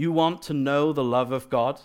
[0.00, 1.78] you want to know the love of God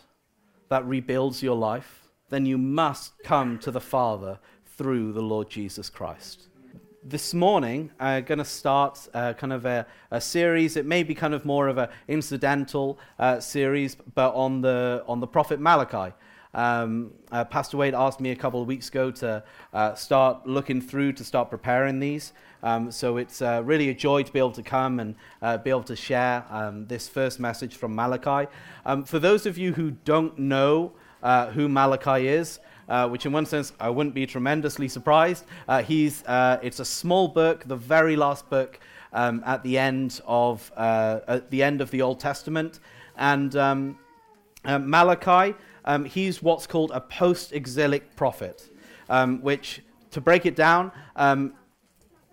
[0.69, 4.39] that rebuilds your life, then you must come to the Father
[4.77, 6.47] through the Lord Jesus Christ.
[7.03, 10.77] This morning, I'm going to start uh, kind of a, a, series.
[10.77, 15.19] It may be kind of more of an incidental uh, series, but on the, on
[15.19, 16.15] the prophet Malachi.
[16.55, 19.43] Um, uh, Pastor Wade asked me a couple of weeks ago to
[19.73, 22.31] uh, start looking through, to start preparing these.
[22.63, 25.69] Um, so it's uh, really a joy to be able to come and uh, be
[25.69, 28.49] able to share um, this first message from Malachi.
[28.85, 33.33] Um, for those of you who don't know uh, who Malachi is, uh, which in
[33.33, 35.43] one sense I wouldn't be tremendously surprised,
[35.83, 38.79] he's, it's a small book, the very last book
[39.11, 42.79] um, at the end of at the end of the Old Testament,
[43.17, 43.97] and um,
[44.63, 48.69] Malachi um, he's what's called a post exilic prophet,
[49.09, 49.81] um, which,
[50.11, 51.53] to break it down, um,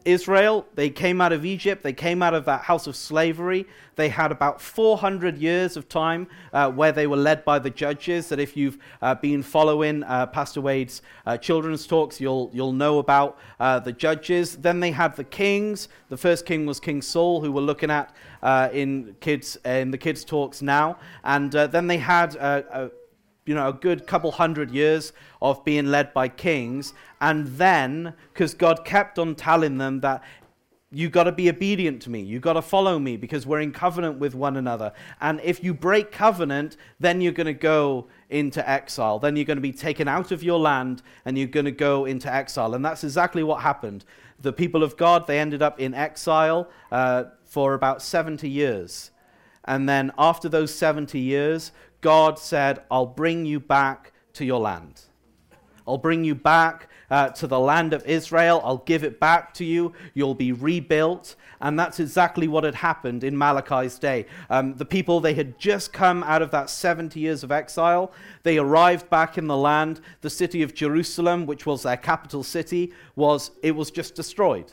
[0.04, 3.66] Israel, they came out of Egypt, they came out of that house of slavery.
[3.96, 8.28] They had about 400 years of time uh, where they were led by the judges.
[8.28, 12.98] That if you've uh, been following uh, Pastor Wade's uh, children's talks, you'll, you'll know
[12.98, 14.56] about uh, the judges.
[14.56, 15.88] Then they had the kings.
[16.08, 19.98] The first king was King Saul, who we're looking at uh, in, kids, in the
[19.98, 20.98] kids' talks now.
[21.24, 22.36] And then they had
[23.44, 26.94] you know, a good couple hundred years of being led by kings.
[27.20, 30.22] And then, because God kept on telling them that
[30.94, 32.20] you got to be obedient to me.
[32.20, 34.92] You got to follow me because we're in covenant with one another.
[35.22, 39.18] And if you break covenant, then you're going to go into exile.
[39.18, 42.04] Then you're going to be taken out of your land and you're going to go
[42.04, 42.74] into exile.
[42.74, 44.04] And that's exactly what happened.
[44.38, 49.12] The people of God, they ended up in exile uh, for about 70 years.
[49.64, 51.72] And then after those 70 years,
[52.02, 55.00] God said, I'll bring you back to your land.
[55.86, 58.60] I'll bring you back uh, to the land of Israel.
[58.64, 59.92] I'll give it back to you.
[60.14, 61.36] You'll be rebuilt.
[61.60, 64.26] And that's exactly what had happened in Malachi's day.
[64.50, 68.12] Um, the people, they had just come out of that 70 years of exile.
[68.42, 70.00] They arrived back in the land.
[70.22, 74.72] The city of Jerusalem, which was their capital city, was, it was just destroyed.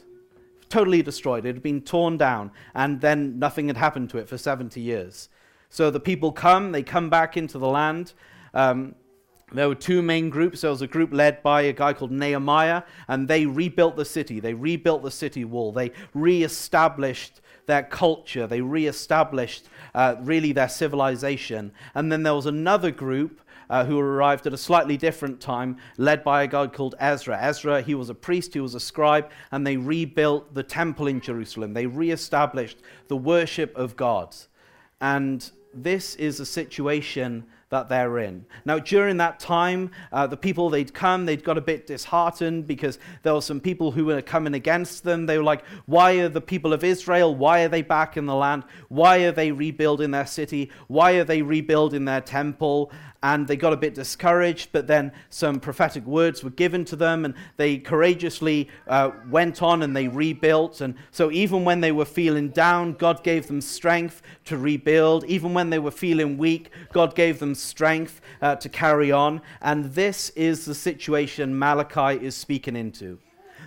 [0.70, 1.46] Totally destroyed.
[1.46, 2.52] It had been torn down.
[2.74, 5.30] And then nothing had happened to it for 70 years.
[5.70, 8.14] So the people come, they come back into the land.
[8.54, 8.96] Um,
[9.52, 10.62] there were two main groups.
[10.62, 14.40] There was a group led by a guy called Nehemiah, and they rebuilt the city.
[14.40, 15.72] They rebuilt the city wall.
[15.72, 18.48] They reestablished their culture.
[18.48, 21.72] They reestablished uh, really their civilization.
[21.96, 26.24] And then there was another group uh, who arrived at a slightly different time, led
[26.24, 27.38] by a guy called Ezra.
[27.40, 31.22] Ezra, he was a priest, he was a scribe, and they rebuilt the temple in
[31.22, 31.74] Jerusalem.
[31.74, 34.36] They reestablished the worship of God.
[35.02, 38.46] And this is a situation that they're in.
[38.66, 42.98] Now, during that time, uh, the people they'd come, they'd got a bit disheartened because
[43.22, 45.28] there were some people who were coming against them.
[45.28, 47.36] They were like, Why are the people of Israel?
[47.36, 48.64] Why are they back in the land?
[48.88, 50.72] Why are they rebuilding their city?
[50.88, 52.92] Why are they rebuilding their temple?
[53.22, 57.26] And they got a bit discouraged, but then some prophetic words were given to them,
[57.26, 60.80] and they courageously uh, went on and they rebuilt.
[60.80, 65.26] And so, even when they were feeling down, God gave them strength to rebuild.
[65.26, 69.42] Even when they were feeling weak, God gave them strength uh, to carry on.
[69.62, 73.20] And this is the situation Malachi is speaking into.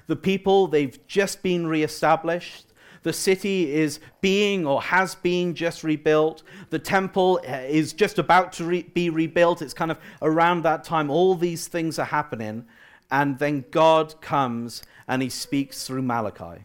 [0.06, 2.71] The people, they've just been reestablished.
[3.02, 6.42] The city is being or has been just rebuilt.
[6.70, 9.60] The temple uh, is just about to re- be rebuilt.
[9.60, 11.10] It's kind of around that time.
[11.10, 12.64] All these things are happening.
[13.10, 16.64] And then God comes and he speaks through Malachi.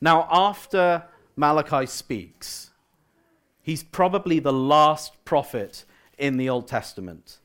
[0.00, 1.04] Now, after
[1.36, 2.70] Malachi speaks,
[3.62, 5.84] he's probably the last prophet
[6.16, 7.38] in the Old Testament.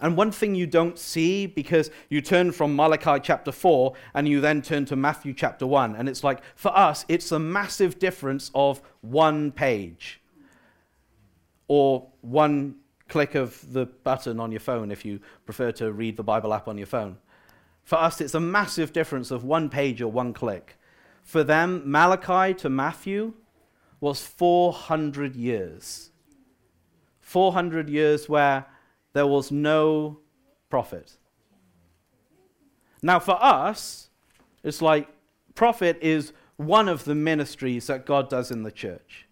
[0.00, 4.40] And one thing you don't see because you turn from Malachi chapter 4 and you
[4.40, 5.96] then turn to Matthew chapter 1.
[5.96, 10.20] And it's like, for us, it's a massive difference of one page
[11.68, 12.76] or one
[13.08, 16.68] click of the button on your phone if you prefer to read the Bible app
[16.68, 17.16] on your phone.
[17.84, 20.76] For us, it's a massive difference of one page or one click.
[21.22, 23.34] For them, Malachi to Matthew
[24.00, 26.10] was 400 years.
[27.20, 28.66] 400 years where
[29.16, 30.18] there was no
[30.68, 31.16] prophet.
[33.02, 34.10] Now, for us,
[34.62, 35.08] it's like
[35.54, 39.26] prophet is one of the ministries that God does in the church.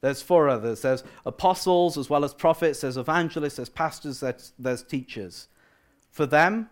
[0.00, 4.82] There's four others there's apostles as well as prophets, there's evangelists, there's pastors, there's, there's
[4.82, 5.48] teachers.
[6.10, 6.70] For them,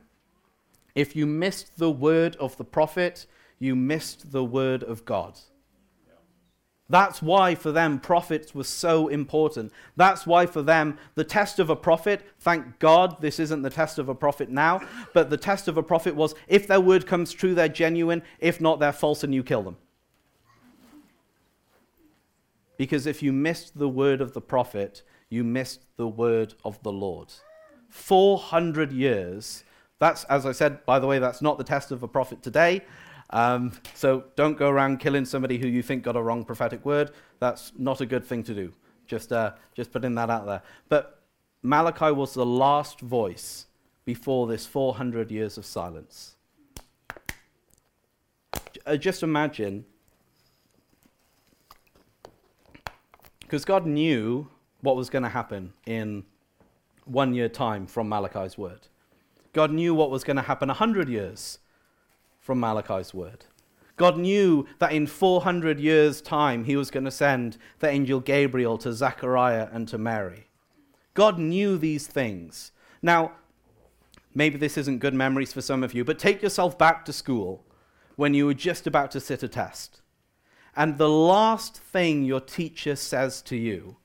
[0.94, 3.26] if you missed the word of the prophet,
[3.58, 5.38] you missed the word of God.
[6.88, 9.72] That's why for them prophets were so important.
[9.96, 13.98] That's why for them the test of a prophet, thank God this isn't the test
[13.98, 14.80] of a prophet now,
[15.12, 18.22] but the test of a prophet was if their word comes true, they're genuine.
[18.38, 19.76] If not, they're false and you kill them.
[22.76, 26.92] Because if you missed the word of the prophet, you missed the word of the
[26.92, 27.32] Lord.
[27.88, 29.64] 400 years.
[29.98, 32.82] That's, as I said, by the way, that's not the test of a prophet today.
[33.31, 37.11] Um, so don't go around killing somebody who you think got a wrong prophetic word.
[37.40, 38.73] That's not a good thing to do.
[39.06, 40.62] Just, uh, just putting that out there.
[40.88, 41.23] But
[41.62, 43.67] Malachi was the last voice
[44.05, 46.37] before this 400 years of silence.
[48.87, 49.84] Uh, just imagine,
[53.40, 54.49] because God knew
[54.81, 56.25] what was going to happen in
[57.05, 58.87] one year time from Malachi's word.
[59.52, 61.58] God knew what was going to happen a hundred years
[62.46, 63.44] from Malachi's word.
[63.96, 68.78] God knew that in 400 years' time he was going to send the angel Gabriel
[68.78, 70.46] to Zechariah and to Mary.
[71.14, 72.70] God knew these things.
[73.02, 73.32] Now,
[74.32, 77.64] maybe this isn't good memories for some of you, but take yourself back to school
[78.14, 80.02] when you were just about to sit a test.
[80.76, 83.96] And the last thing your teacher says to you,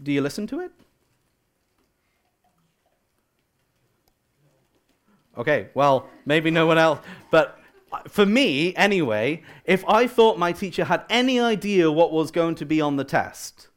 [0.00, 0.70] do you listen to it?
[5.38, 7.00] Okay, well, maybe no one else.
[7.30, 7.58] But
[7.92, 12.54] uh, for me, anyway, if I thought my teacher had any idea what was going
[12.56, 13.68] to be on the test,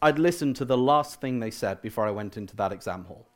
[0.00, 3.28] I'd listen to the last thing they said before I went into that exam hall.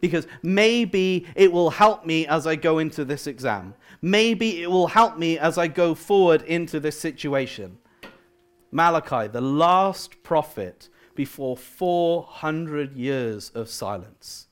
[0.00, 3.74] Because maybe it will help me as I go into this exam.
[4.00, 7.76] Maybe it will help me as I go forward into this situation.
[8.72, 14.46] Malachi, the last prophet before 400 years of silence.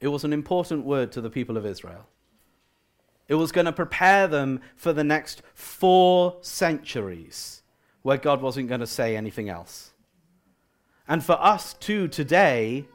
[0.00, 2.06] It was an important word to the people of Israel.
[3.28, 7.62] It was going to prepare them for the next four centuries
[8.02, 9.92] where God wasn't going to say anything else.
[11.08, 12.86] And for us too today,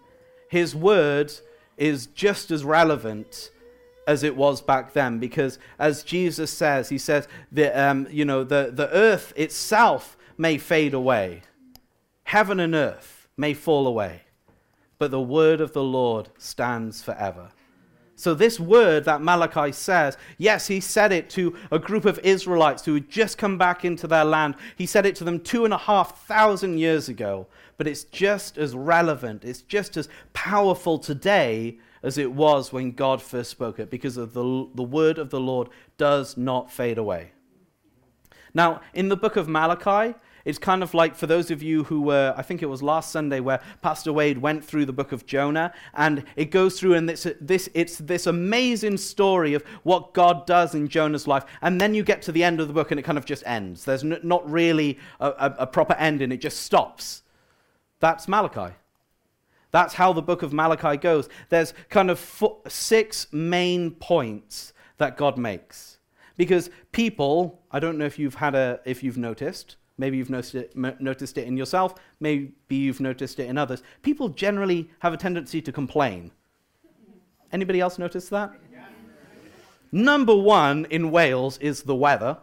[0.50, 1.34] his word
[1.78, 3.52] is just as relevant
[4.08, 7.28] as it was back then because as jesus says he says
[7.74, 11.42] um, you know the, the earth itself may fade away
[12.24, 14.22] heaven and earth may fall away
[15.02, 17.50] but the word of the Lord stands forever.
[18.16, 22.86] So, this word that Malachi says, yes, he said it to a group of Israelites
[22.86, 24.54] who had just come back into their land.
[24.76, 28.60] He said it to them two and a half thousand years ago, but it's just
[28.60, 33.90] as relevant, it's just as powerful today as it was when God first spoke it,
[33.90, 37.32] because the, the word of the Lord does not fade away.
[38.54, 40.14] Now, in the book of Malachi,
[40.46, 43.12] it's kind of like for those of you who were, I think it was last
[43.12, 47.10] Sunday, where Pastor Wade went through the book of Jonah, and it goes through, and
[47.10, 51.46] it's this, it's this amazing story of what God does in Jonah's life.
[51.62, 53.44] And then you get to the end of the book, and it kind of just
[53.46, 53.86] ends.
[53.86, 57.24] There's n- not really a, a, a proper ending, it just stops.
[58.00, 58.74] That's Malachi.
[59.72, 61.30] That's how the book of Malachi goes.
[61.50, 65.98] There's kind of six main points that God makes.
[66.36, 70.56] Because people, I don't know if you've had a, if you've noticed, Maybe you've noticed
[70.56, 71.96] it, noticed it in yourself.
[72.20, 73.84] Maybe you've noticed it in others.
[74.02, 76.32] People generally have a tendency to complain.
[77.52, 78.54] Anybody else notice that?
[79.92, 82.38] Number one in Wales is the weather.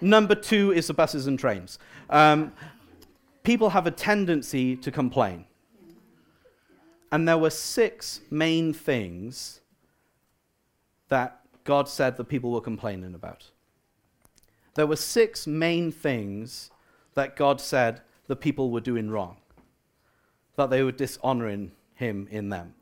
[0.00, 1.78] Number two is the buses and trains.
[2.10, 2.52] Um,
[3.42, 5.46] people have a tendency to complain.
[7.10, 9.60] And there were six main things
[11.08, 13.50] that God said the people were complaining about
[14.74, 16.70] there were six main things
[17.14, 19.36] that God said the people were doing wrong,
[20.56, 22.74] that they were dishonoring Him in them.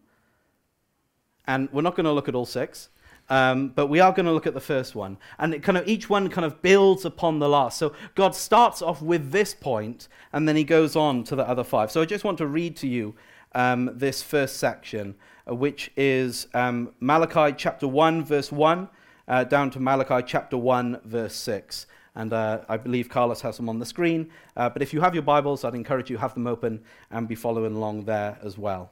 [1.47, 2.88] And we're not going to look at all six.
[3.31, 5.87] Um, but we are going to look at the first one, and it kind of
[5.87, 7.78] each one kind of builds upon the last.
[7.78, 11.64] So God starts off with this point, and then He goes on to the other
[11.64, 11.90] five.
[11.90, 13.14] So I just want to read to you
[13.55, 15.14] um, this first section,
[15.49, 18.88] uh, which is um, Malachi chapter one, verse one,
[19.29, 21.87] uh, down to Malachi chapter 1, verse 6.
[22.14, 24.31] And uh, I believe Carlos has them on the screen.
[24.57, 27.35] Uh, but if you have your Bibles, I'd encourage you have them open and be
[27.35, 28.91] following along there as well.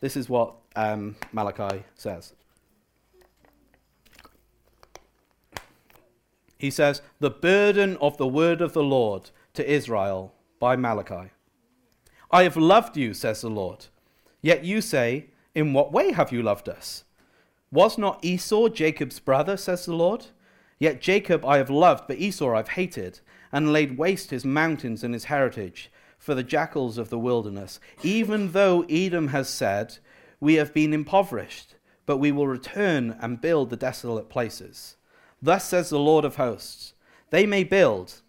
[0.00, 2.34] This is what um, Malachi says.
[6.58, 11.30] He says, The burden of the word of the Lord to Israel by Malachi.
[12.30, 13.86] I have loved you, says the Lord.
[14.40, 17.04] Yet you say, In what way have you loved us?
[17.76, 20.28] Was not Esau Jacob's brother, says the Lord?
[20.78, 23.20] Yet Jacob I have loved, but Esau I've hated,
[23.52, 27.78] and laid waste his mountains and his heritage for the jackals of the wilderness.
[28.02, 29.98] Even though Edom has said,
[30.40, 31.74] We have been impoverished,
[32.06, 34.96] but we will return and build the desolate places.
[35.42, 36.94] Thus says the Lord of hosts
[37.28, 38.22] They may build,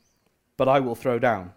[0.58, 1.54] but I will throw down.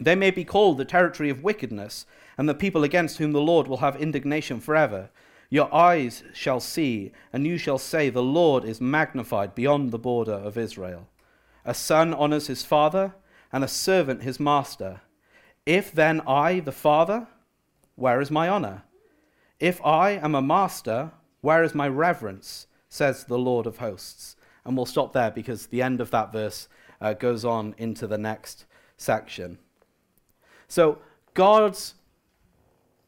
[0.00, 2.06] They may be called the territory of wickedness,
[2.38, 5.10] and the people against whom the Lord will have indignation forever.
[5.50, 10.32] Your eyes shall see, and you shall say, The Lord is magnified beyond the border
[10.32, 11.08] of Israel.
[11.64, 13.14] A son honors his father,
[13.52, 15.00] and a servant his master.
[15.66, 17.26] If then I, the Father,
[17.96, 18.84] where is my honor?
[19.58, 22.66] If I am a master, where is my reverence?
[22.88, 24.36] says the Lord of hosts.
[24.64, 26.68] And we'll stop there because the end of that verse
[27.00, 28.66] uh, goes on into the next
[28.96, 29.58] section.
[30.68, 30.98] So,
[31.34, 31.94] God's,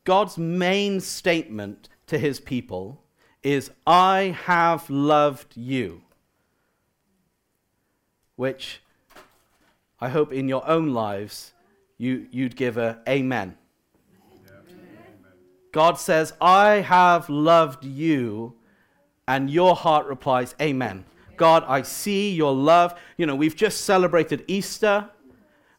[0.05, 3.02] God's main statement to his people
[3.42, 6.02] is, I have loved you.
[8.37, 8.83] Which
[9.99, 11.52] I hope in your own lives
[11.97, 13.57] you, you'd give a amen.
[15.73, 18.54] God says, I have loved you,
[19.26, 21.07] and your heart replies, Amen.
[21.38, 22.95] God, I see your love.
[23.16, 25.09] You know, we've just celebrated Easter,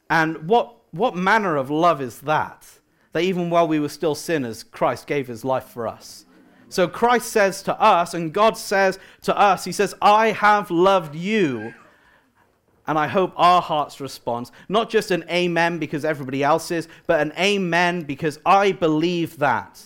[0.09, 2.79] and what, what manner of love is that?
[3.13, 6.25] That even while we were still sinners, Christ gave his life for us.
[6.70, 11.15] So Christ says to us, and God says to us, He says, I have loved
[11.15, 11.74] you
[12.86, 17.22] and I hope our heart's response, not just an amen because everybody else is, but
[17.22, 19.82] an amen because I believe that.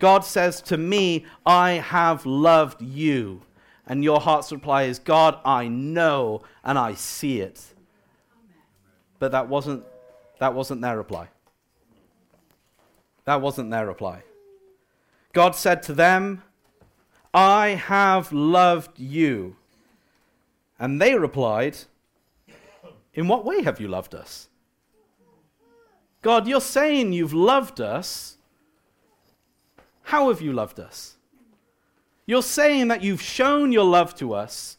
[0.00, 3.42] God says to me, I have loved you.
[3.86, 7.62] And your heart's reply is, God, I know and I see it.
[9.18, 9.84] But that wasn't,
[10.40, 11.28] that wasn't their reply.
[13.24, 14.22] That wasn't their reply.
[15.32, 16.42] God said to them,
[17.32, 19.56] I have loved you.
[20.78, 21.78] And they replied,
[23.14, 24.48] in what way have you loved us?
[26.22, 28.38] God, you're saying you've loved us.
[30.02, 31.16] How have you loved us?
[32.26, 34.78] You're saying that you've shown your love to us.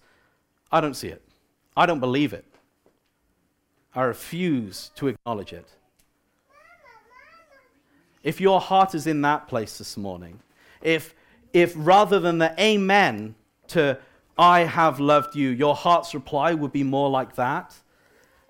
[0.72, 1.22] I don't see it.
[1.78, 2.46] I don't believe it.
[3.94, 5.68] I refuse to acknowledge it.
[8.26, 10.40] If your heart is in that place this morning,
[10.82, 11.14] if,
[11.54, 13.36] if rather than the amen
[13.68, 14.00] to
[14.38, 17.76] I have loved you, your heart's reply would be more like that,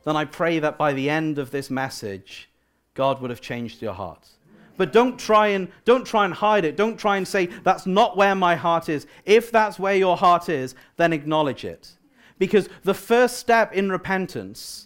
[0.05, 2.49] then I pray that by the end of this message,
[2.93, 4.29] God would have changed your heart.
[4.77, 6.77] But don't try and don't try and hide it.
[6.77, 9.07] Don't try and say that's not where my heart is.
[9.25, 11.91] If that's where your heart is, then acknowledge it.
[12.39, 14.84] Because the first step in repentance,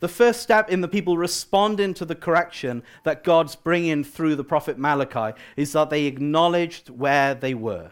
[0.00, 4.44] the first step in the people responding to the correction that God's bringing through the
[4.44, 7.90] prophet Malachi is that they acknowledged where they were.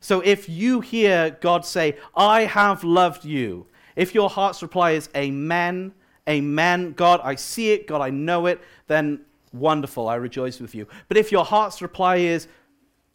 [0.00, 3.66] So if you hear God say, I have loved you,
[3.96, 5.92] if your heart's reply is Amen,
[6.28, 9.20] Amen, God, I see it, God, I know it, then
[9.52, 10.86] wonderful, I rejoice with you.
[11.08, 12.46] But if your heart's reply is,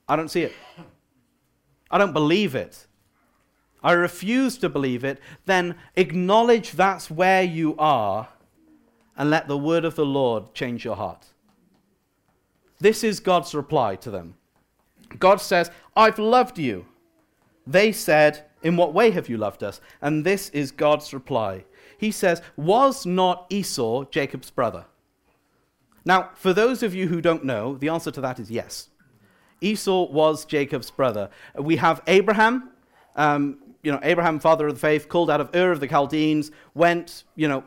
[0.07, 0.53] I don't see it,
[1.89, 2.87] I don't believe it,
[3.83, 8.29] I refuse to believe it, then acknowledge that's where you are
[9.17, 11.27] and let the word of the Lord change your heart.
[12.79, 14.35] This is God's reply to them.
[15.19, 16.85] God says, I've loved you.
[17.67, 19.81] They said, in what way have you loved us?
[20.01, 21.65] And this is God's reply.
[21.97, 24.85] He says, Was not Esau Jacob's brother?
[26.03, 28.89] Now, for those of you who don't know, the answer to that is yes.
[29.61, 31.29] Esau was Jacob's brother.
[31.55, 32.71] We have Abraham,
[33.15, 36.51] um, you know, Abraham, father of the faith, called out of Ur of the Chaldeans,
[36.73, 37.63] went, you know,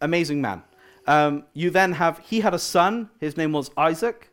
[0.00, 0.62] amazing man.
[1.06, 4.30] Um, you then have, he had a son, his name was Isaac.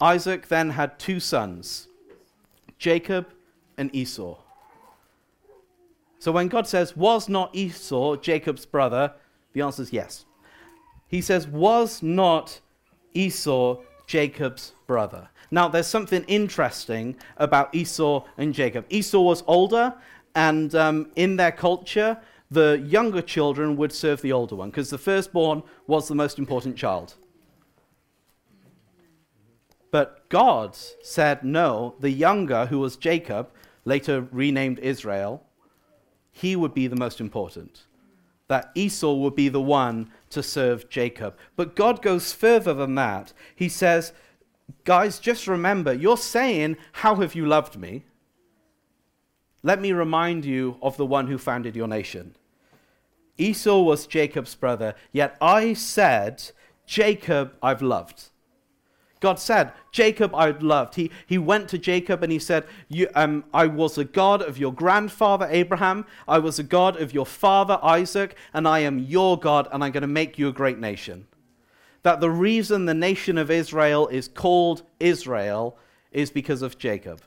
[0.00, 1.88] Isaac then had two sons,
[2.78, 3.28] Jacob
[3.76, 4.38] and Esau.
[6.18, 9.12] So when God says, Was not Esau Jacob's brother?
[9.52, 10.26] The answer is yes.
[11.08, 12.60] He says, Was not
[13.14, 15.28] Esau Jacob's brother?
[15.50, 18.84] Now, there's something interesting about Esau and Jacob.
[18.88, 19.94] Esau was older,
[20.34, 22.18] and um, in their culture,
[22.50, 26.76] the younger children would serve the older one because the firstborn was the most important
[26.76, 27.14] child.
[29.90, 33.50] But God said, No, the younger, who was Jacob,
[33.84, 35.42] later renamed Israel,
[36.32, 37.84] he would be the most important.
[38.48, 41.36] That Esau would be the one to serve Jacob.
[41.56, 43.32] But God goes further than that.
[43.54, 44.12] He says,
[44.84, 48.04] Guys, just remember, you're saying, How have you loved me?
[49.62, 52.34] Let me remind you of the one who founded your nation.
[53.36, 56.50] Esau was Jacob's brother, yet I said,
[56.86, 58.30] Jacob I've loved.
[59.20, 60.94] God said, Jacob I loved.
[60.94, 62.64] He, he went to Jacob and he said,
[63.14, 67.26] um, I was a God of your grandfather Abraham, I was a God of your
[67.26, 70.78] father Isaac, and I am your God, and I'm going to make you a great
[70.78, 71.26] nation.
[72.02, 75.76] That the reason the nation of Israel is called Israel
[76.12, 77.20] is because of Jacob.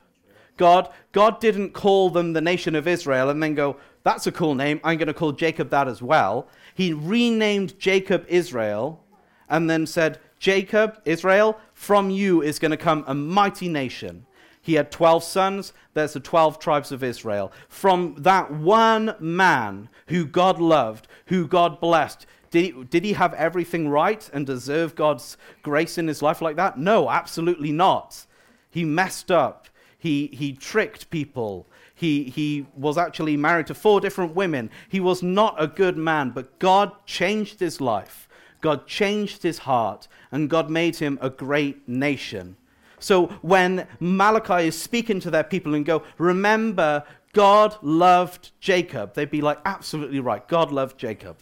[0.58, 4.56] God, God didn't call them the nation of Israel and then go, that's a cool
[4.56, 6.48] name, I'm going to call Jacob that as well.
[6.75, 9.03] He renamed Jacob Israel
[9.50, 14.25] and then said, Jacob, Israel, from you is going to come a mighty nation.
[14.62, 15.74] He had 12 sons.
[15.94, 17.51] There's the 12 tribes of Israel.
[17.68, 22.25] From that one man who God loved, who God blessed.
[22.54, 26.56] Did he, did he have everything right and deserve God's grace in his life like
[26.58, 26.78] that?
[26.78, 28.28] No, absolutely not.
[28.70, 29.70] He messed up.
[29.98, 31.66] He, he tricked people.
[31.96, 34.70] He, he was actually married to four different women.
[34.88, 38.30] He was not a good man, but God changed his life.
[38.62, 42.56] God changed his heart, and God made him a great nation.
[43.00, 49.32] So when Malachi is speaking to their people and go, remember, God loved Jacob, they'd
[49.32, 50.48] be like, absolutely right.
[50.48, 51.38] God loved Jacob.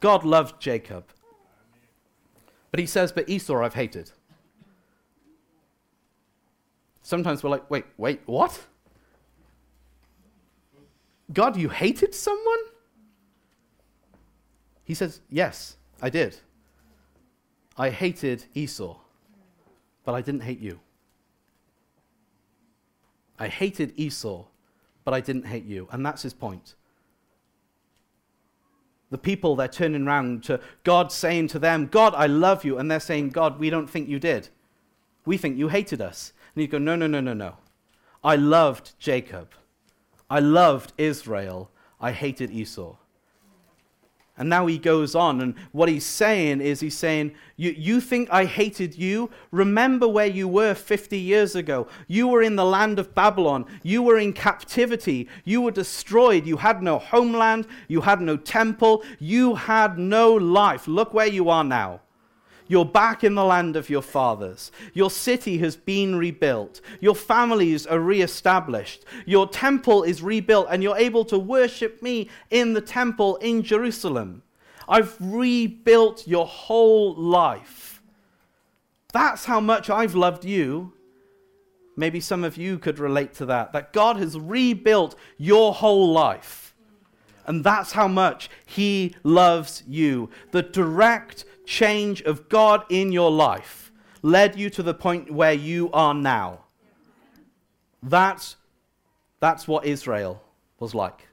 [0.00, 1.04] God loved Jacob.
[2.70, 4.10] But he says, but Esau I've hated.
[7.02, 8.66] Sometimes we're like, wait, wait, what?
[11.32, 12.58] God, you hated someone?
[14.84, 16.36] He says, yes, I did.
[17.76, 18.96] I hated Esau,
[20.04, 20.80] but I didn't hate you.
[23.38, 24.44] I hated Esau,
[25.04, 25.88] but I didn't hate you.
[25.92, 26.74] And that's his point.
[29.10, 32.78] The people, they're turning around to God saying to them, God, I love you.
[32.78, 34.48] And they're saying, God, we don't think you did.
[35.24, 36.32] We think you hated us.
[36.54, 37.56] And you go, no, no, no, no, no.
[38.22, 39.52] I loved Jacob.
[40.28, 41.70] I loved Israel.
[42.00, 42.96] I hated Esau.
[44.38, 48.30] And now he goes on, and what he's saying is, he's saying, you, you think
[48.30, 49.30] I hated you?
[49.50, 51.88] Remember where you were 50 years ago.
[52.06, 53.66] You were in the land of Babylon.
[53.82, 55.28] You were in captivity.
[55.44, 56.46] You were destroyed.
[56.46, 57.66] You had no homeland.
[57.88, 59.02] You had no temple.
[59.18, 60.86] You had no life.
[60.86, 62.00] Look where you are now.
[62.68, 64.70] You're back in the land of your fathers.
[64.92, 66.80] Your city has been rebuilt.
[67.00, 69.04] Your families are reestablished.
[69.26, 74.42] Your temple is rebuilt, and you're able to worship me in the temple in Jerusalem.
[74.86, 78.02] I've rebuilt your whole life.
[79.12, 80.92] That's how much I've loved you.
[81.96, 83.72] Maybe some of you could relate to that.
[83.72, 86.74] That God has rebuilt your whole life.
[87.46, 90.28] And that's how much He loves you.
[90.52, 95.90] The direct change of God in your life led you to the point where you
[95.92, 96.60] are now.
[98.02, 98.56] That's,
[99.38, 100.42] that's what Israel
[100.80, 101.28] was like.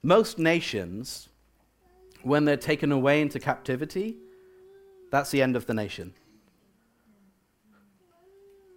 [0.00, 1.28] Most nations,
[2.22, 4.16] when they're taken away into captivity,
[5.10, 6.14] that's the end of the nation.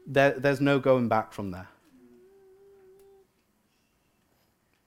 [0.07, 1.67] There, there's no going back from there.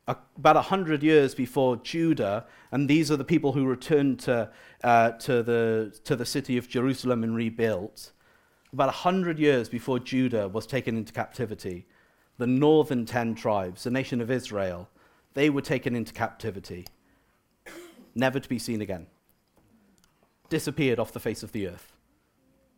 [0.07, 4.51] About 100 years before Judah, and these are the people who returned to,
[4.83, 8.13] uh, to, the, to the city of Jerusalem and rebuilt.
[8.73, 11.87] About 100 years before Judah was taken into captivity,
[12.37, 14.89] the northern 10 tribes, the nation of Israel,
[15.35, 16.87] they were taken into captivity,
[18.15, 19.07] never to be seen again.
[20.51, 21.93] Disappeared off the face of the earth.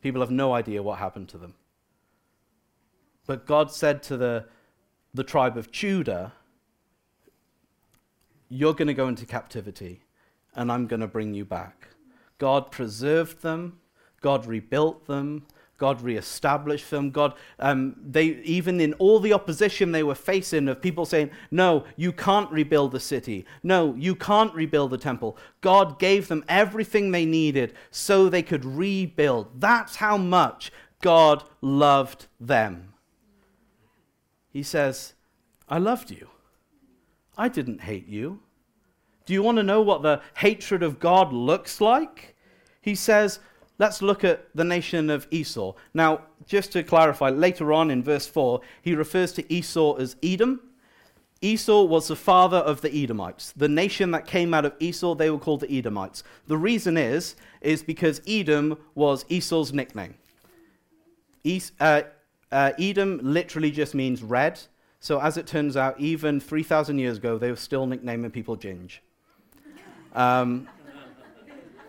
[0.00, 1.54] People have no idea what happened to them.
[3.26, 4.46] But God said to the,
[5.12, 6.32] the tribe of Judah,
[8.48, 10.02] you're going to go into captivity,
[10.54, 11.88] and I'm going to bring you back.
[12.38, 13.80] God preserved them,
[14.20, 15.46] God rebuilt them,
[15.78, 17.10] God reestablished them.
[17.10, 21.84] God, um, they even in all the opposition they were facing of people saying, "No,
[21.96, 23.44] you can't rebuild the city.
[23.62, 28.64] No, you can't rebuild the temple." God gave them everything they needed so they could
[28.64, 29.60] rebuild.
[29.60, 32.94] That's how much God loved them.
[34.50, 35.14] He says,
[35.68, 36.30] "I loved you.
[37.36, 38.40] I didn't hate you.
[39.26, 42.36] Do you want to know what the hatred of God looks like?
[42.80, 43.40] He says,
[43.78, 45.74] let's look at the nation of Esau.
[45.92, 50.60] Now, just to clarify, later on in verse 4, he refers to Esau as Edom.
[51.42, 53.52] Esau was the father of the Edomites.
[53.56, 56.22] The nation that came out of Esau, they were called the Edomites.
[56.46, 60.14] The reason is, is because Edom was Esau's nickname.
[61.44, 62.02] Es- uh,
[62.52, 64.60] uh, Edom literally just means red.
[65.06, 68.98] So, as it turns out, even 3,000 years ago, they were still nicknaming people Ginge.
[70.16, 70.66] Um,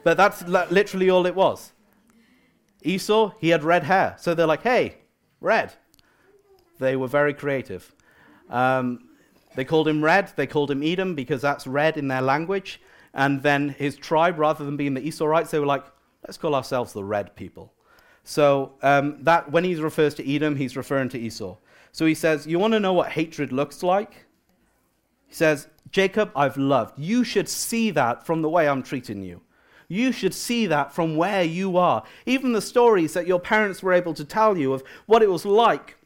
[0.03, 1.71] but that's literally all it was.
[2.84, 4.15] Esau, he had red hair.
[4.19, 4.97] So they're like, hey,
[5.41, 5.73] red.
[6.77, 7.91] They were very creative.
[8.51, 9.10] Um,
[9.56, 10.32] they called him Red.
[10.36, 12.80] They called him Edom because that's red in their language.
[13.15, 15.86] And then his tribe, rather than being the Esauites, they were like,
[16.27, 17.73] let's call ourselves the red people.
[18.23, 21.58] So um, that when he refers to Edom, he's referring to Esau.
[21.97, 24.27] So he says, You want to know what hatred looks like?
[25.25, 26.99] He says, Jacob, I've loved.
[26.99, 29.41] You should see that from the way I'm treating you.
[29.88, 32.03] You should see that from where you are.
[32.27, 35.43] Even the stories that your parents were able to tell you of what it was
[35.43, 35.97] like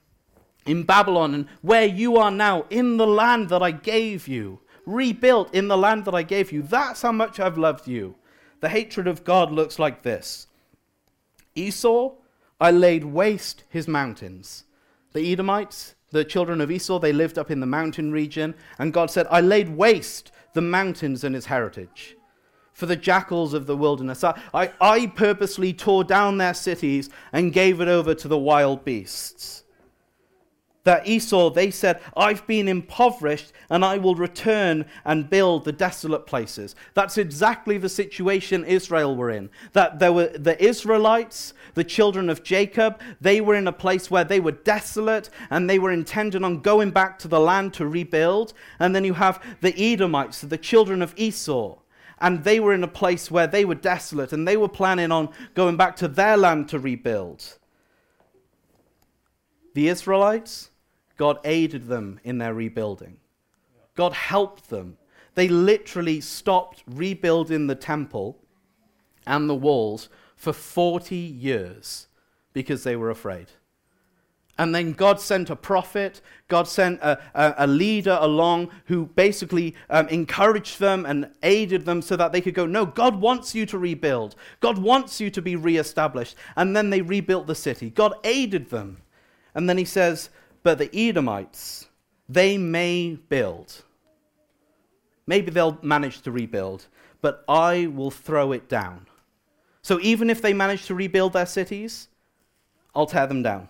[0.66, 5.54] in Babylon and where you are now in the land that I gave you, rebuilt
[5.54, 6.62] in the land that I gave you.
[6.62, 8.16] That's how much I've loved you.
[8.62, 10.48] The hatred of God looks like this
[11.54, 12.14] Esau,
[12.62, 14.64] I laid waste his mountains.
[15.14, 19.12] The Edomites, the children of Esau, they lived up in the mountain region, and God
[19.12, 22.16] said, I laid waste the mountains and his heritage.
[22.74, 27.54] For the jackals of the wilderness, I, I, I purposely tore down their cities and
[27.54, 29.64] gave it over to the wild beasts
[30.84, 36.26] that Esau, they said, I've been impoverished and I will return and build the desolate
[36.26, 36.76] places.
[36.96, 39.50] That's exactly the situation Israel were in.
[39.74, 44.24] That there were the Israelites, the children of Jacob, they were in a place where
[44.24, 48.54] they were desolate and they were intending on going back to the land to rebuild.
[48.80, 51.78] And then you have the Edomites, the children of Esau.
[52.20, 55.30] And they were in a place where they were desolate and they were planning on
[55.54, 57.58] going back to their land to rebuild.
[59.74, 60.71] The Israelites,
[61.18, 63.18] God aided them in their rebuilding.
[63.96, 64.98] God helped them.
[65.36, 68.38] They literally stopped rebuilding the temple
[69.26, 72.08] and the walls for 40 years
[72.54, 73.48] because they were afraid.
[74.58, 79.76] And then God sent a prophet, God sent a, a, a leader along who basically
[79.90, 83.66] um, encouraged them and aided them so that they could go, No, God wants you
[83.68, 84.36] to rebuild.
[84.60, 86.36] God wants you to be reestablished.
[86.56, 87.90] And then they rebuilt the city.
[87.90, 89.02] God aided them.
[89.56, 90.30] And then he says,
[90.64, 91.88] but the Edomites,
[92.28, 93.84] they may build.
[95.28, 96.88] Maybe they'll manage to rebuild,
[97.22, 99.08] but I will throw it down.
[99.82, 102.08] So even if they manage to rebuild their cities,
[102.94, 103.70] I'll tear them down.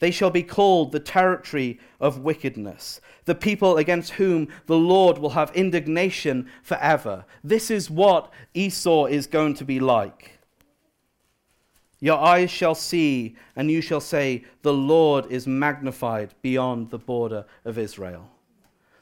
[0.00, 5.30] They shall be called the territory of wickedness, the people against whom the Lord will
[5.30, 7.24] have indignation forever.
[7.44, 10.40] This is what Esau is going to be like.
[12.02, 17.44] Your eyes shall see, and you shall say, The Lord is magnified beyond the border
[17.64, 18.28] of Israel.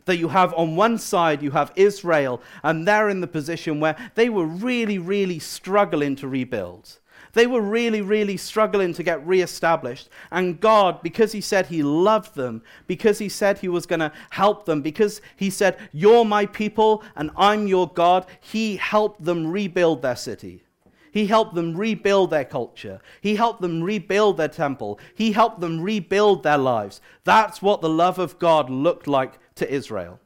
[0.04, 3.96] That you have on one side, you have Israel, and they're in the position where
[4.16, 6.98] they were really, really struggling to rebuild.
[7.32, 10.10] They were really, really struggling to get reestablished.
[10.30, 14.12] And God, because He said He loved them, because He said He was going to
[14.28, 19.50] help them, because He said, You're my people and I'm your God, He helped them
[19.50, 20.64] rebuild their city.
[21.12, 23.00] He helped them rebuild their culture.
[23.20, 24.98] He helped them rebuild their temple.
[25.14, 27.00] He helped them rebuild their lives.
[27.24, 30.20] That's what the love of God looked like to Israel.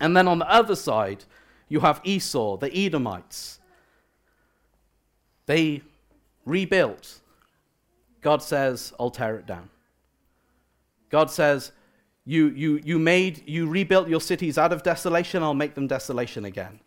[0.00, 1.24] And then on the other side,
[1.68, 3.60] you have Esau, the Edomites.
[5.46, 5.82] They
[6.44, 7.20] rebuilt.
[8.20, 9.70] God says, I'll tear it down.
[11.10, 11.72] God says,
[12.24, 16.44] you, you, you made, you rebuilt your cities out of desolation, I'll make them desolation
[16.44, 16.80] again.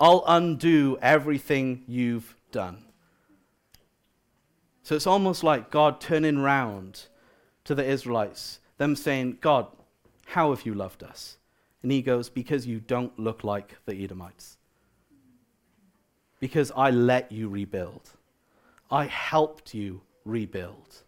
[0.00, 2.84] I'll undo everything you've done.
[4.82, 7.02] So it's almost like God turning round
[7.64, 9.66] to the Israelites, them saying, God,
[10.26, 11.36] how have you loved us?
[11.82, 14.56] And he goes, Because you don't look like the Edomites.
[16.40, 18.10] Because I let you rebuild.
[18.90, 21.02] I helped you rebuild.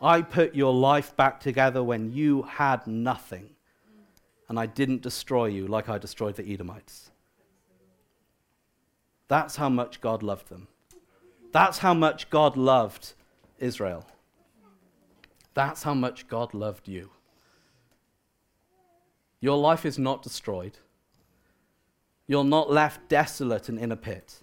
[0.00, 3.50] I put your life back together when you had nothing.
[4.48, 7.07] And I didn't destroy you like I destroyed the Edomites.
[9.28, 10.68] That's how much God loved them.
[11.52, 13.14] That's how much God loved
[13.58, 14.06] Israel.
[15.54, 17.10] That's how much God loved you.
[19.40, 20.78] Your life is not destroyed.
[22.26, 24.42] You're not left desolate and in a pit.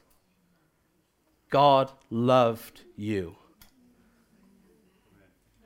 [1.50, 3.36] God loved you.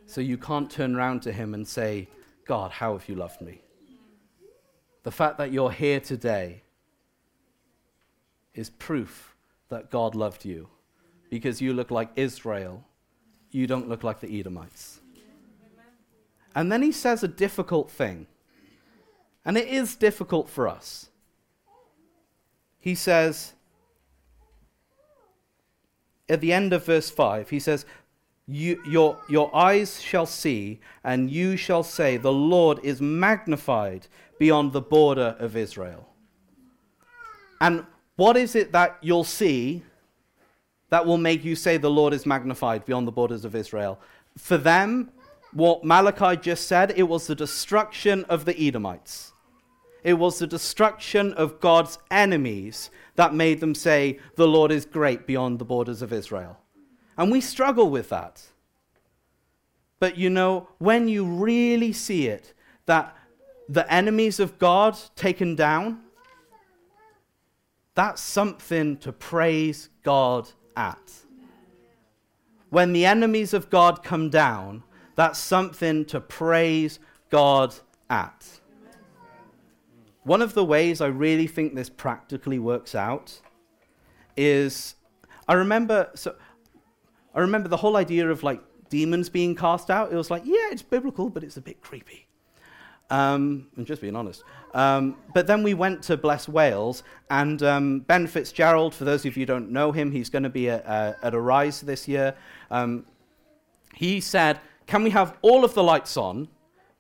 [0.05, 2.10] So you can't turn around to him and say,
[2.45, 3.62] God, how have you loved me?
[5.03, 6.63] The fact that you're here today
[8.53, 9.35] is proof
[9.69, 10.67] that God loved you
[11.29, 12.83] because you look like Israel.
[13.51, 14.99] You don't look like the Edomites.
[16.55, 18.27] And then he says a difficult thing.
[19.45, 21.09] And it is difficult for us.
[22.79, 23.53] He says,
[26.27, 27.85] at the end of verse 5, he says,
[28.51, 34.07] you, your, your eyes shall see, and you shall say, The Lord is magnified
[34.39, 36.09] beyond the border of Israel.
[37.62, 37.85] And
[38.19, 39.82] what is it that you'll see
[40.89, 43.97] that will make you say the Lord is magnified beyond the borders of Israel?
[44.38, 45.12] For them,
[45.53, 49.32] what Malachi just said, it was the destruction of the Edomites.
[50.03, 55.25] It was the destruction of God's enemies that made them say, The Lord is great
[55.25, 56.58] beyond the borders of Israel.
[57.17, 58.43] And we struggle with that.
[59.99, 62.53] But you know, when you really see it,
[62.86, 63.15] that
[63.69, 66.01] the enemies of God taken down,
[67.99, 71.12] that's something to praise God at.
[72.69, 74.83] When the enemies of God come down,
[75.17, 77.75] that's something to praise God
[78.09, 78.47] at.
[80.23, 83.41] One of the ways I really think this practically works out
[84.38, 84.95] is
[85.49, 86.38] I remember so
[87.35, 90.13] I remember the whole idea of like demons being cast out.
[90.13, 92.29] It was like, yeah, it's biblical, but it's a bit creepy.
[93.10, 94.43] Um, I'm just being honest.
[94.74, 99.36] Um, but then we went to Bless Wales, and um, Ben Fitzgerald, for those of
[99.36, 102.36] you who don't know him, he's going to be at, uh, at Arise this year.
[102.69, 103.06] Um,
[103.95, 106.48] he said, Can we have all of the lights on?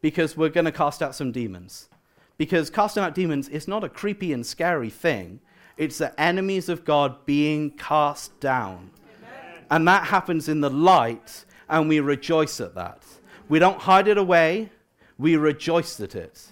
[0.01, 1.89] Because we're going to cast out some demons.
[2.37, 5.41] Because casting out demons is not a creepy and scary thing,
[5.77, 8.91] it's the enemies of God being cast down.
[9.19, 9.63] Amen.
[9.69, 13.03] And that happens in the light, and we rejoice at that.
[13.47, 14.71] We don't hide it away,
[15.19, 16.47] we rejoice at it.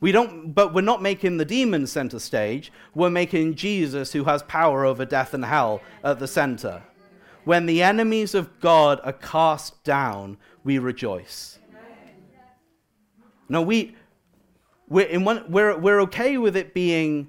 [0.00, 2.72] We don't, but we're not making the demon center stage.
[2.94, 6.82] We're making Jesus, who has power over death and hell, at the center.
[7.44, 11.58] When the enemies of God are cast down, we rejoice.
[13.48, 13.94] No, we,
[14.88, 17.28] we're, in one, we're, we're okay with it being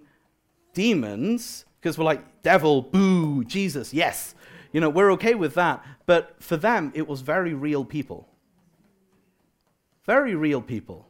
[0.73, 4.33] demons because we're like, devil, boo, Jesus, yes.
[4.73, 5.85] You know, we're okay with that.
[6.05, 8.27] But for them, it was very real people.
[10.07, 11.05] Very real people.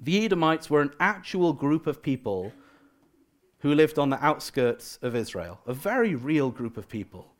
[0.00, 2.52] The Edomites were an actual group of people
[3.60, 7.32] who lived on the outskirts of Israel, a very real group of people.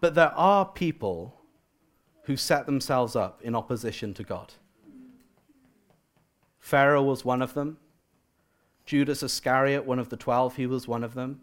[0.00, 1.40] But there are people
[2.24, 4.54] who set themselves up in opposition to God.
[6.58, 7.76] Pharaoh was one of them.
[8.86, 11.42] Judas Iscariot, one of the twelve, he was one of them.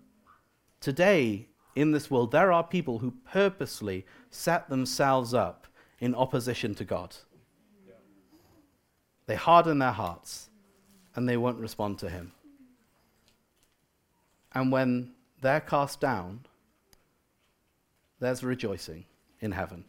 [0.79, 5.67] Today, in this world, there are people who purposely set themselves up
[5.99, 7.15] in opposition to God.
[9.31, 10.49] They harden their hearts
[11.15, 12.33] and they won't respond to him.
[14.51, 16.41] And when they're cast down,
[18.19, 19.05] there's rejoicing
[19.39, 19.85] in heaven.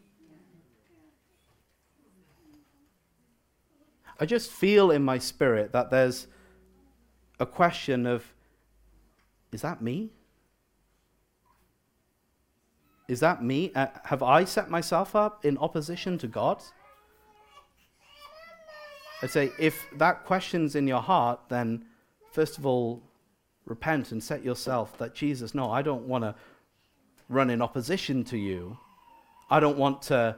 [4.21, 6.29] I just feel in my spirit that there's
[7.41, 8.25] a question of
[9.51, 10.11] is that me?
[13.09, 13.73] Is that me?
[13.75, 16.63] Uh, have I set myself up in opposition to God?
[19.23, 21.85] I'd say if that question's in your heart, then
[22.33, 23.03] first of all,
[23.65, 26.35] repent and set yourself that Jesus, no, I don't want to
[27.29, 28.77] run in opposition to you.
[29.51, 30.37] I don't want to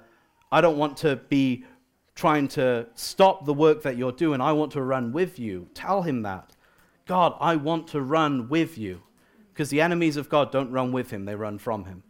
[0.52, 1.64] I don't want to be
[2.14, 4.40] trying to stop the work that you're doing.
[4.40, 5.68] I want to run with you.
[5.74, 6.54] Tell him that.
[7.06, 9.02] God, I want to run with you.
[9.52, 12.02] Because the enemies of God don't run with him, they run from him.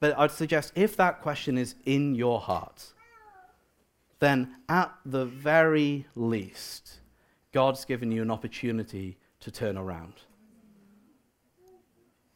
[0.00, 2.92] But I'd suggest if that question is in your heart,
[4.22, 7.00] then at the very least,
[7.50, 10.12] God's given you an opportunity to turn around.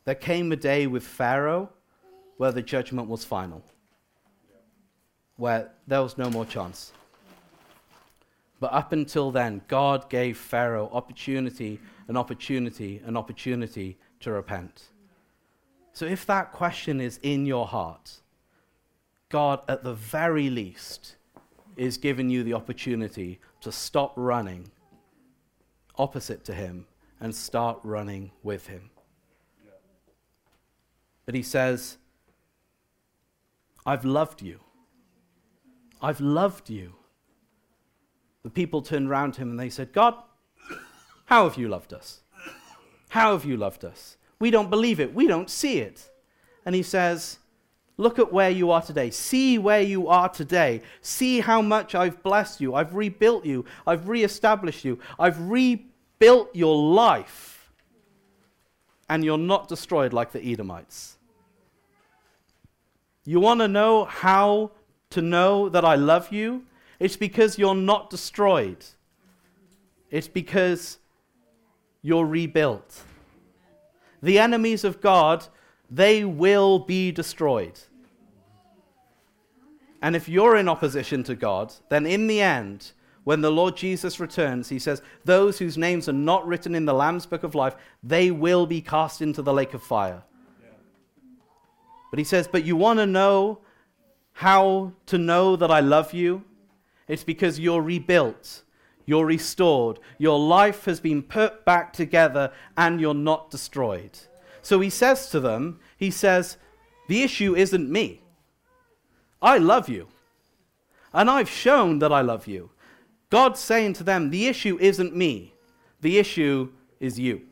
[0.04, 1.70] There came a day with Pharaoh
[2.38, 3.62] where the judgment was final,
[5.36, 6.92] where there was no more chance.
[8.58, 14.88] But up until then, God gave Pharaoh opportunity, an opportunity, an opportunity to repent.
[15.92, 18.22] So if that question is in your heart,
[19.28, 21.14] God, at the very least,
[21.76, 24.70] is giving you the opportunity to stop running
[25.96, 26.86] opposite to Him
[27.20, 28.90] and start running with Him.
[31.24, 31.98] But He says,
[33.86, 34.60] I've loved you.
[36.02, 36.94] I've loved you.
[38.42, 40.14] The people turned around to him and they said, God,
[41.24, 42.20] how have you loved us?
[43.08, 44.16] How have you loved us?
[44.38, 45.14] We don't believe it.
[45.14, 46.10] We don't see it.
[46.64, 47.38] And he says,
[47.98, 49.10] Look at where you are today.
[49.10, 50.82] See where you are today.
[51.00, 52.74] See how much I've blessed you.
[52.74, 53.64] I've rebuilt you.
[53.86, 54.98] I've reestablished you.
[55.18, 57.72] I've rebuilt your life.
[59.08, 61.16] And you're not destroyed like the Edomites.
[63.24, 64.72] You want to know how
[65.10, 66.64] to know that I love you?
[66.98, 68.84] It's because you're not destroyed.
[70.10, 70.98] It's because
[72.02, 73.02] you're rebuilt.
[74.22, 75.46] The enemies of God
[75.90, 77.78] they will be destroyed.
[80.02, 82.92] And if you're in opposition to God, then in the end,
[83.24, 86.94] when the Lord Jesus returns, he says, Those whose names are not written in the
[86.94, 90.22] Lamb's book of life, they will be cast into the lake of fire.
[92.10, 93.58] But he says, But you want to know
[94.32, 96.44] how to know that I love you?
[97.08, 98.62] It's because you're rebuilt,
[99.06, 104.18] you're restored, your life has been put back together, and you're not destroyed.
[104.66, 106.56] So he says to them, he says,
[107.06, 108.20] The issue isn't me.
[109.40, 110.08] I love you.
[111.12, 112.70] And I've shown that I love you.
[113.30, 115.54] God's saying to them, The issue isn't me.
[116.00, 117.42] The issue is you.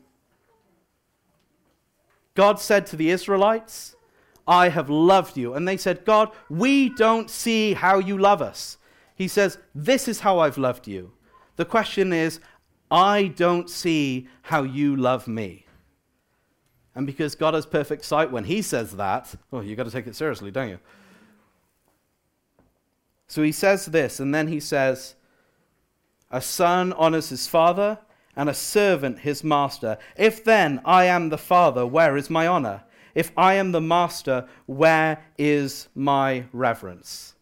[2.33, 3.95] God said to the Israelites,
[4.45, 5.53] I have loved you.
[5.53, 8.77] And they said, God, we don't see how you love us.
[9.15, 11.13] He says, This is how I've loved you.
[11.55, 12.41] The question is,
[12.91, 15.64] I don't see how you love me.
[16.95, 20.07] And because God has perfect sight, when He says that, oh, you've got to take
[20.07, 20.79] it seriously, don't you?
[23.27, 25.15] So He says this, and then He says,
[26.31, 27.99] A son honors his father,
[28.35, 29.97] and a servant his master.
[30.17, 32.83] If then I am the father, where is my honor?
[33.13, 37.35] If I am the master, where is my reverence?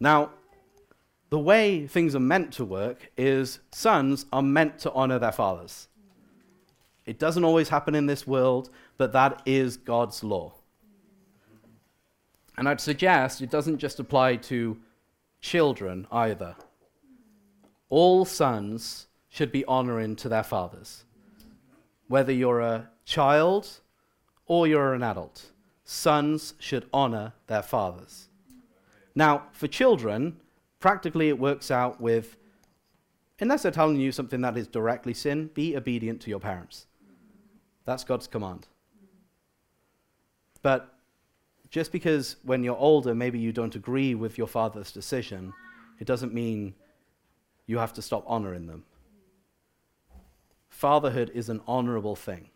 [0.00, 0.30] Now,
[1.30, 5.86] the way things are meant to work is sons are meant to honor their fathers.
[7.06, 10.54] It doesn't always happen in this world, but that is God's law.
[12.56, 14.78] And I'd suggest it doesn't just apply to
[15.40, 16.54] children either.
[17.88, 21.04] All sons should be honoring to their fathers.
[22.08, 23.80] Whether you're a child
[24.46, 25.46] or you're an adult,
[25.84, 28.28] sons should honor their fathers.
[29.14, 30.36] Now, for children,
[30.80, 32.36] practically it works out with
[33.40, 36.86] unless they're telling you something that is directly sin, be obedient to your parents.
[37.90, 38.68] That's God's command.
[40.62, 40.94] But
[41.70, 45.52] just because when you're older, maybe you don't agree with your father's decision,
[45.98, 46.72] it doesn't mean
[47.66, 48.84] you have to stop honoring them.
[50.68, 52.50] Fatherhood is an honorable thing,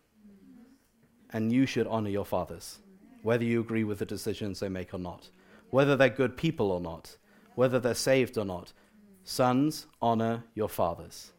[1.31, 2.79] and you should honor your fathers,
[3.21, 5.29] whether you agree with the decisions they make or not,
[5.69, 7.17] whether they're good people or not,
[7.55, 8.71] whether they're saved or not.
[9.25, 11.33] Sons, honor your fathers.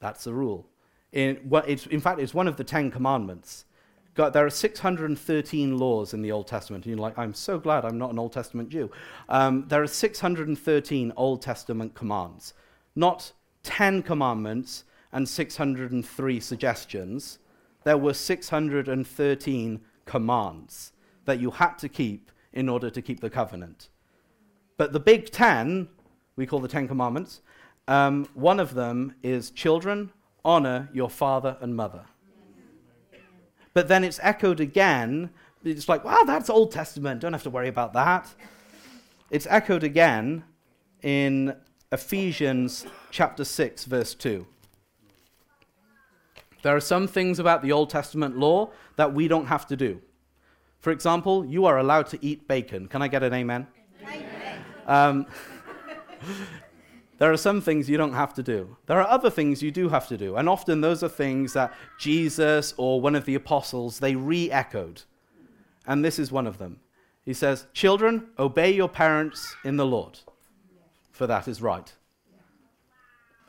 [0.00, 0.66] That's the rule.
[1.16, 3.64] In, in fact, it's one of the Ten Commandments.
[4.14, 6.84] God, there are 613 laws in the Old Testament.
[6.84, 8.90] And you're like, I'm so glad I'm not an Old Testament Jew.
[9.30, 12.52] Um, there are 613 Old Testament commands,
[12.94, 17.38] not 10 commandments and 603 suggestions.
[17.84, 20.92] There were 613 commands
[21.24, 23.88] that you had to keep in order to keep the covenant.
[24.76, 25.88] But the big 10,
[26.36, 27.40] we call the 10 commandments,
[27.88, 30.10] um, one of them is children,
[30.46, 32.04] honor your father and mother.
[33.74, 35.30] But then it's echoed again.
[35.62, 37.20] It's like, wow, that's Old Testament.
[37.20, 38.32] Don't have to worry about that.
[39.30, 40.44] It's echoed again
[41.02, 41.54] in
[41.92, 44.46] Ephesians chapter 6, verse 2.
[46.62, 50.00] There are some things about the Old Testament law that we don't have to do.
[50.78, 52.86] For example, you are allowed to eat bacon.
[52.86, 53.66] Can I get an amen?
[54.02, 54.64] Amen.
[54.86, 55.26] Um,
[57.18, 58.76] there are some things you don't have to do.
[58.86, 60.36] There are other things you do have to do.
[60.36, 65.02] And often those are things that Jesus or one of the apostles, they re-echoed.
[65.86, 66.80] And this is one of them.
[67.24, 70.18] He says, Children, obey your parents in the Lord,
[71.10, 71.92] for that is right.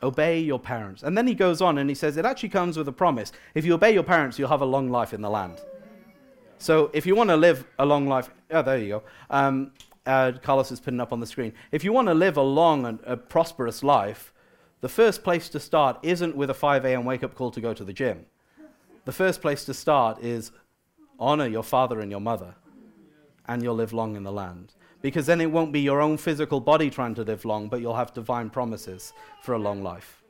[0.02, 1.02] Obey your parents.
[1.02, 3.32] And then he goes on and he says, It actually comes with a promise.
[3.54, 5.60] If you obey your parents, you'll have a long life in the land.
[6.58, 9.02] So if you want to live a long life, oh, there you go.
[9.30, 9.72] Um,
[10.08, 11.52] uh, Carlos is putting up on the screen.
[11.70, 14.32] If you want to live a long and a prosperous life,
[14.80, 17.04] the first place to start isn't with a 5 a.m.
[17.04, 18.24] wake up call to go to the gym.
[19.04, 20.50] The first place to start is
[21.20, 22.54] honor your father and your mother,
[23.46, 24.74] and you'll live long in the land.
[25.02, 27.94] Because then it won't be your own physical body trying to live long, but you'll
[27.94, 30.22] have divine promises for a long life.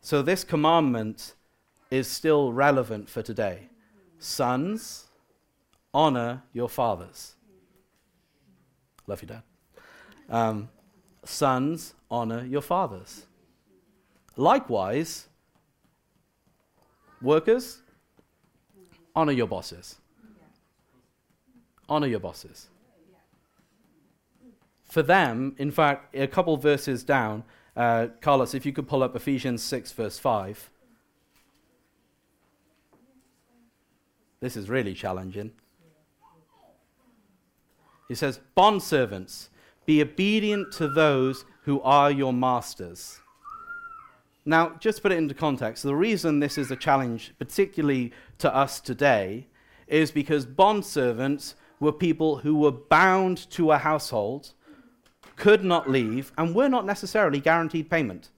[0.00, 1.34] So, this commandment
[1.90, 3.68] is still relevant for today.
[4.18, 5.06] Sons,
[5.94, 7.35] honor your fathers.
[9.06, 9.42] Love you, Dad.
[10.28, 10.68] Um,
[11.24, 13.26] sons, honor your fathers.
[14.36, 15.28] Likewise,
[17.22, 17.82] workers,
[19.14, 19.96] honor your bosses.
[21.88, 22.68] Honor your bosses.
[24.84, 27.44] For them, in fact, a couple verses down,
[27.76, 30.70] uh, Carlos, if you could pull up Ephesians 6, verse 5.
[34.40, 35.52] This is really challenging.
[38.08, 39.48] He says, Bondservants,
[39.84, 43.20] be obedient to those who are your masters.
[44.44, 48.80] Now, just put it into context, the reason this is a challenge, particularly to us
[48.80, 49.48] today,
[49.88, 54.52] is because bondservants were people who were bound to a household,
[55.34, 58.30] could not leave, and were not necessarily guaranteed payment.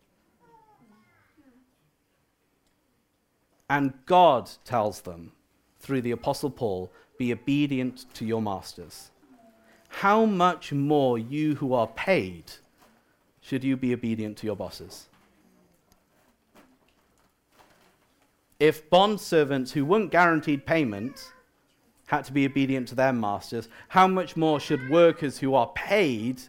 [3.68, 5.32] And God tells them,
[5.78, 9.10] through the Apostle Paul, be obedient to your masters
[9.88, 12.44] how much more you who are paid
[13.40, 15.08] should you be obedient to your bosses?
[18.60, 21.32] If bond servants who weren't guaranteed payment
[22.06, 26.40] had to be obedient to their masters, how much more should workers who are paid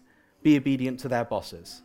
[0.42, 1.82] be obedient to their bosses?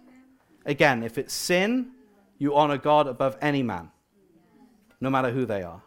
[0.64, 1.90] Again, if it's sin,
[2.38, 3.90] you honor God above any man,
[5.00, 5.82] no matter who they are.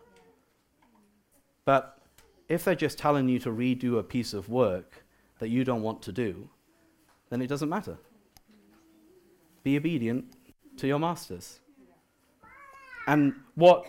[1.66, 1.98] But
[2.48, 5.04] if they're just telling you to redo a piece of work,
[5.40, 6.50] that you don't want to do,
[7.30, 7.98] then it doesn't matter.
[9.64, 10.26] Be obedient
[10.78, 11.60] to your masters.
[13.08, 13.86] And what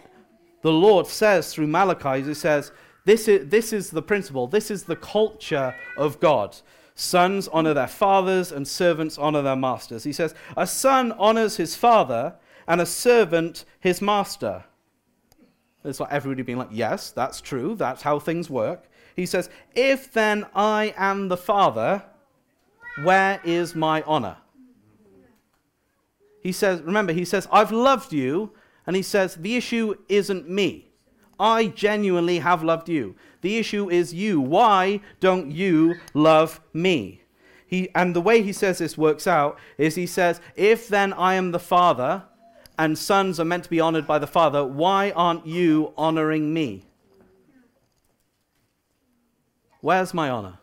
[0.62, 2.72] the Lord says through Malachi is He says,
[3.04, 6.56] this is, this is the principle, this is the culture of God.
[6.94, 10.02] Sons honor their fathers, and servants honor their masters.
[10.02, 12.34] He says, A son honors his father,
[12.66, 14.64] and a servant his master.
[15.84, 17.76] It's like everybody being like, Yes, that's true.
[17.76, 18.87] That's how things work.
[19.18, 22.04] He says, If then I am the father,
[23.02, 24.36] where is my honor?
[26.40, 28.52] He says, Remember, he says, I've loved you.
[28.86, 30.92] And he says, The issue isn't me.
[31.40, 33.16] I genuinely have loved you.
[33.40, 34.40] The issue is you.
[34.40, 37.22] Why don't you love me?
[37.66, 41.34] He, and the way he says this works out is he says, If then I
[41.34, 42.22] am the Father,
[42.78, 46.87] and sons are meant to be honored by the Father, why aren't you honoring me?
[49.80, 50.58] Where's my honor?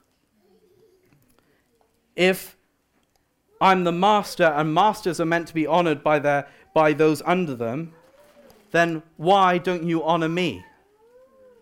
[2.16, 2.56] If
[3.60, 7.56] I'm the master and masters are meant to be honored by, their, by those under
[7.56, 7.94] them,
[8.72, 10.66] then why don't you honor me?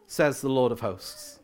[0.07, 1.39] Says the Lord of hosts.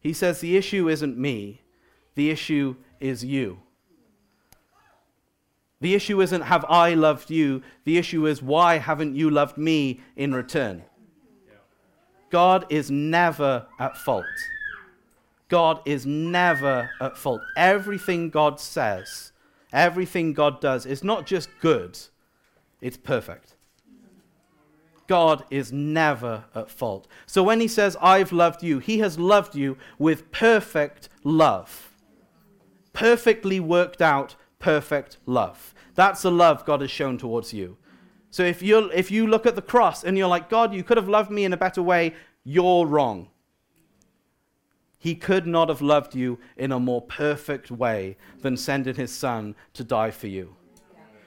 [0.00, 1.62] He says, The issue isn't me,
[2.14, 3.60] the issue is you.
[5.80, 7.62] The issue isn't, Have I loved you?
[7.84, 10.84] The issue is, Why haven't you loved me in return?
[12.30, 14.24] God is never at fault.
[15.48, 17.40] God is never at fault.
[17.56, 19.32] Everything God says,
[19.72, 21.98] everything God does is not just good,
[22.80, 23.54] it's perfect.
[25.06, 27.08] God is never at fault.
[27.26, 31.94] So when he says, I've loved you, he has loved you with perfect love.
[32.92, 35.74] Perfectly worked out, perfect love.
[35.94, 37.78] That's the love God has shown towards you.
[38.30, 40.96] So if, you if you look at the cross and you're like, God, you could
[40.96, 42.14] have loved me in a better way,
[42.44, 43.28] you're wrong.
[44.98, 49.54] He could not have loved you in a more perfect way than sending his son
[49.74, 50.56] to die for you.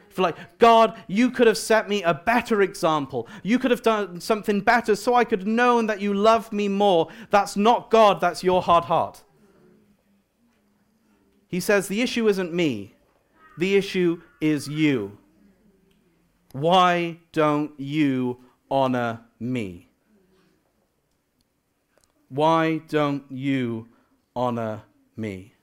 [0.10, 3.30] For like, God, you could have set me a better example.
[3.44, 6.68] You could have done something better so I could have known that you love me
[6.68, 7.08] more.
[7.30, 9.24] That's not God, that's your hard heart.
[11.48, 12.96] He says, The issue isn't me,
[13.58, 15.18] the issue is you.
[16.54, 18.40] Why don't you
[18.70, 19.90] honor me?
[22.30, 23.88] Why don't you
[24.36, 24.84] honor
[25.16, 25.54] me?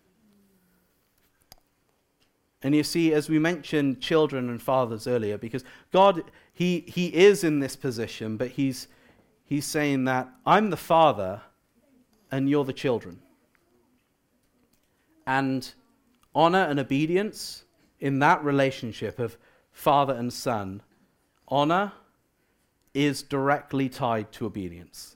[2.63, 7.45] And you see, as we mentioned children and fathers earlier, because God, He, he is
[7.45, 8.89] in this position, but he's,
[9.45, 11.43] he's saying that I'm the father
[12.33, 13.21] and you're the children.
[15.27, 15.73] And
[16.35, 17.65] honor and obedience
[18.01, 19.39] in that relationship of
[19.79, 20.83] father and son,
[21.47, 21.93] honor
[22.95, 25.15] is directly tied to obedience.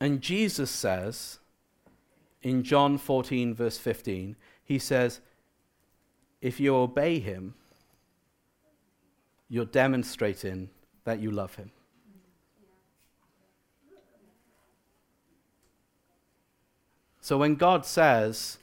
[0.00, 1.40] And Jesus says
[2.40, 5.20] in John 14, verse 15, he says,
[6.40, 7.54] If you obey him,
[9.48, 10.70] you're demonstrating
[11.02, 11.72] that you love him.
[17.20, 18.58] So when God says,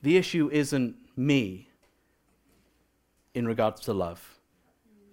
[0.00, 1.67] the issue isn't me
[3.34, 4.38] in regards to love,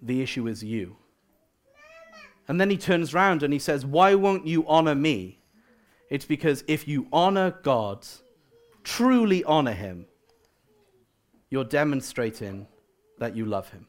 [0.02, 0.96] the issue is you.
[2.48, 5.40] And then he turns around and he says, Why won't you honor me?
[6.10, 8.06] It's because if you honor God,
[8.84, 10.06] truly honor Him,
[11.50, 12.66] you're demonstrating
[13.18, 13.86] that you love Him.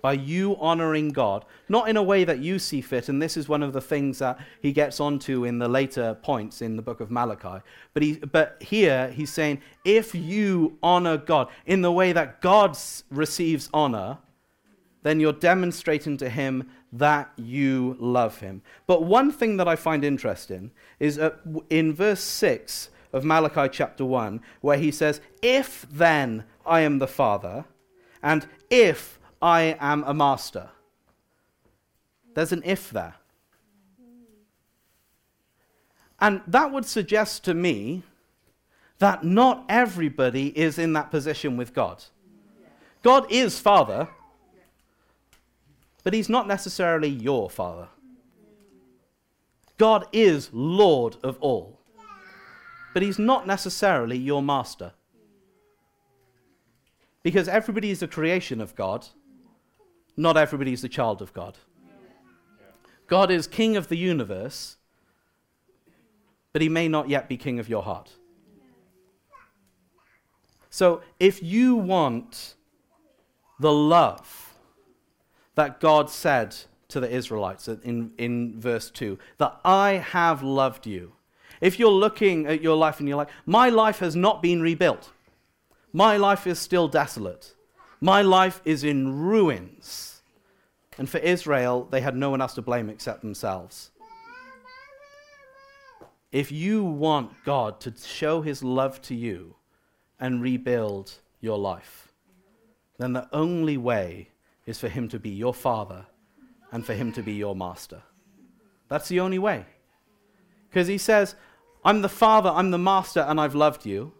[0.00, 3.48] By you honoring God, not in a way that you see fit, and this is
[3.48, 7.00] one of the things that he gets onto in the later points in the book
[7.00, 7.62] of Malachi.
[7.94, 12.78] But, he, but here he's saying, if you honor God in the way that God
[13.10, 14.18] receives honor,
[15.02, 18.62] then you're demonstrating to him that you love him.
[18.86, 21.20] But one thing that I find interesting is
[21.70, 27.06] in verse 6 of Malachi chapter 1, where he says, If then I am the
[27.06, 27.64] Father,
[28.22, 30.70] and if I am a master.
[32.34, 33.14] There's an if there.
[36.20, 38.02] And that would suggest to me
[38.98, 42.04] that not everybody is in that position with God.
[43.02, 44.08] God is Father,
[46.02, 47.88] but he's not necessarily your father.
[49.76, 51.78] God is Lord of all,
[52.92, 54.92] but he's not necessarily your master.
[57.22, 59.06] Because everybody is a creation of God,
[60.18, 61.56] not everybody is a child of God.
[63.06, 64.76] God is king of the universe,
[66.52, 68.12] but he may not yet be king of your heart.
[70.68, 72.54] So if you want
[73.58, 74.54] the love
[75.54, 76.54] that God said
[76.88, 81.12] to the Israelites in, in verse 2 that I have loved you.
[81.60, 85.10] If you're looking at your life and you're like, my life has not been rebuilt,
[85.92, 87.54] my life is still desolate,
[88.00, 90.07] my life is in ruins,
[90.98, 93.90] And for Israel, they had no one else to blame except themselves.
[96.30, 99.54] If you want God to show his love to you
[100.20, 102.12] and rebuild your life,
[102.98, 104.28] then the only way
[104.66, 106.04] is for him to be your father
[106.72, 108.02] and for him to be your master.
[108.88, 109.64] That's the only way.
[110.68, 111.34] Because he says,
[111.84, 114.12] I'm the father, I'm the master, and I've loved you.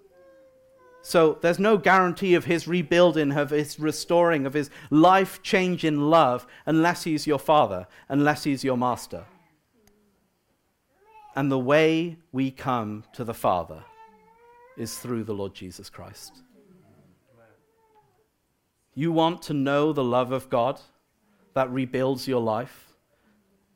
[1.03, 6.47] So there's no guarantee of his rebuilding, of his restoring, of his life changing love
[6.67, 9.25] unless he's your father, unless he's your master.
[11.35, 13.85] And the way we come to the Father
[14.77, 16.43] is through the Lord Jesus Christ.
[18.95, 20.81] You want to know the love of God
[21.55, 22.93] that rebuilds your life,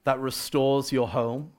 [0.03, 1.53] that restores your home,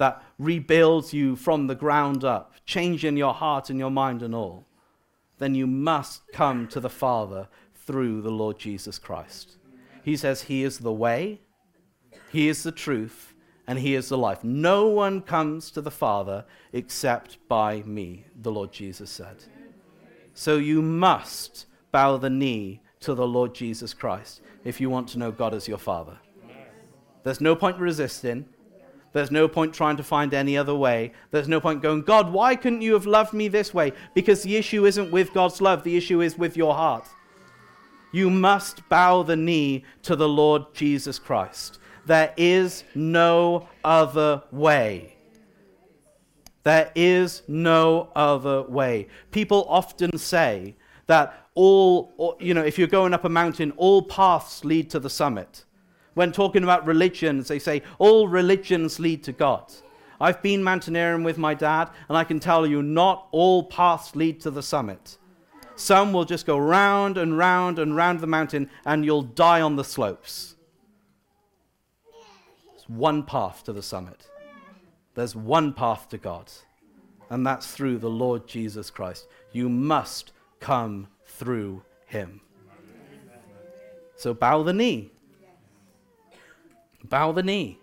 [0.00, 4.64] that rebuilds you from the ground up, changing your heart and your mind and all,
[5.36, 9.58] then you must come to the Father through the Lord Jesus Christ.
[10.02, 11.42] He says He is the way,
[12.32, 13.34] He is the truth,
[13.66, 14.42] and He is the life.
[14.42, 19.44] No one comes to the Father except by me, the Lord Jesus said.
[20.32, 25.18] So you must bow the knee to the Lord Jesus Christ if you want to
[25.18, 26.16] know God as your Father.
[27.22, 28.46] There's no point resisting.
[29.12, 31.12] There's no point trying to find any other way.
[31.30, 33.92] There's no point going, God, why couldn't you have loved me this way?
[34.14, 37.08] Because the issue isn't with God's love, the issue is with your heart.
[38.12, 41.78] You must bow the knee to the Lord Jesus Christ.
[42.06, 45.16] There is no other way.
[46.62, 49.08] There is no other way.
[49.30, 50.74] People often say
[51.06, 55.10] that all, you know, if you're going up a mountain, all paths lead to the
[55.10, 55.64] summit.
[56.14, 59.72] When talking about religions, they say all religions lead to God.
[60.20, 64.40] I've been mountaineering with my dad, and I can tell you not all paths lead
[64.42, 65.16] to the summit.
[65.76, 69.76] Some will just go round and round and round the mountain, and you'll die on
[69.76, 70.56] the slopes.
[72.70, 74.28] There's one path to the summit.
[75.14, 76.52] There's one path to God,
[77.30, 79.26] and that's through the Lord Jesus Christ.
[79.52, 82.42] You must come through him.
[84.16, 85.12] So bow the knee
[87.04, 87.78] Bow the knee.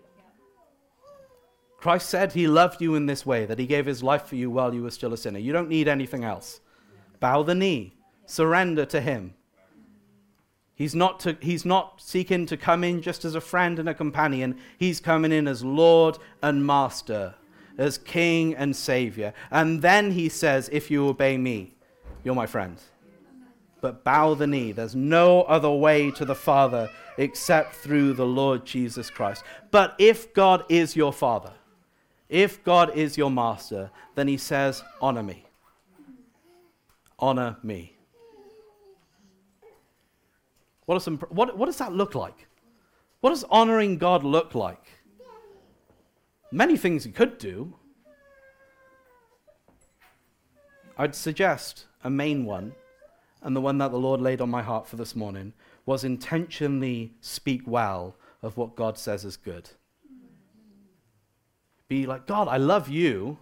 [1.78, 4.50] Christ said he loved you in this way, that he gave his life for you
[4.50, 5.40] while you were still a sinner.
[5.40, 6.60] You don't need anything else.
[7.20, 7.94] Bow the knee.
[8.26, 9.34] Surrender to him.
[10.76, 13.94] He's not, to, he's not seeking to come in just as a friend and a
[13.94, 14.58] companion.
[14.78, 17.36] He's coming in as Lord and Master,
[17.78, 19.34] as King and Savior.
[19.50, 21.74] And then he says, If you obey me,
[22.24, 22.78] you're my friend
[23.82, 24.72] but bow the knee.
[24.72, 29.44] There's no other way to the Father except through the Lord Jesus Christ.
[29.72, 31.54] But if God is your Father,
[32.30, 35.46] if God is your Master, then he says, Honor me.
[37.20, 37.94] Honor me.
[40.86, 42.48] What, some, what, what does that look like?
[43.20, 44.84] What does honoring God look like?
[46.52, 47.76] Many things you could do.
[50.98, 52.74] I'd suggest a main one
[53.42, 55.54] and the one that the Lord laid on my heart for this morning
[55.86, 59.70] was intentionally speak well of what God says is good.
[61.88, 63.38] Be like, God, I love you,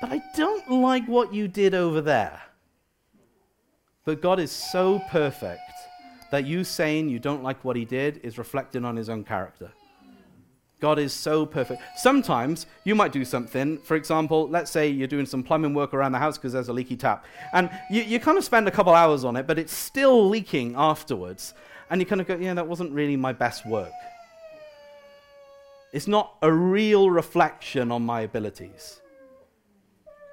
[0.00, 2.40] but I don't like what you did over there.
[4.04, 5.60] But God is so perfect
[6.30, 9.70] that you saying you don't like what he did is reflecting on his own character.
[10.80, 11.82] God is so perfect.
[11.96, 13.78] Sometimes you might do something.
[13.78, 16.72] For example, let's say you're doing some plumbing work around the house because there's a
[16.72, 17.24] leaky tap.
[17.52, 20.74] And you, you kind of spend a couple hours on it, but it's still leaking
[20.76, 21.54] afterwards.
[21.90, 23.92] And you kind of go, yeah, that wasn't really my best work.
[25.92, 29.00] It's not a real reflection on my abilities.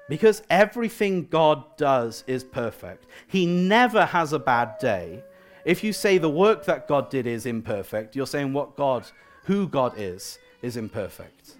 [0.08, 3.06] Because everything God does is perfect.
[3.26, 5.24] He never has a bad day.
[5.64, 9.10] If you say the work that God did is imperfect, you're saying what God
[9.46, 11.54] who God is, is imperfect.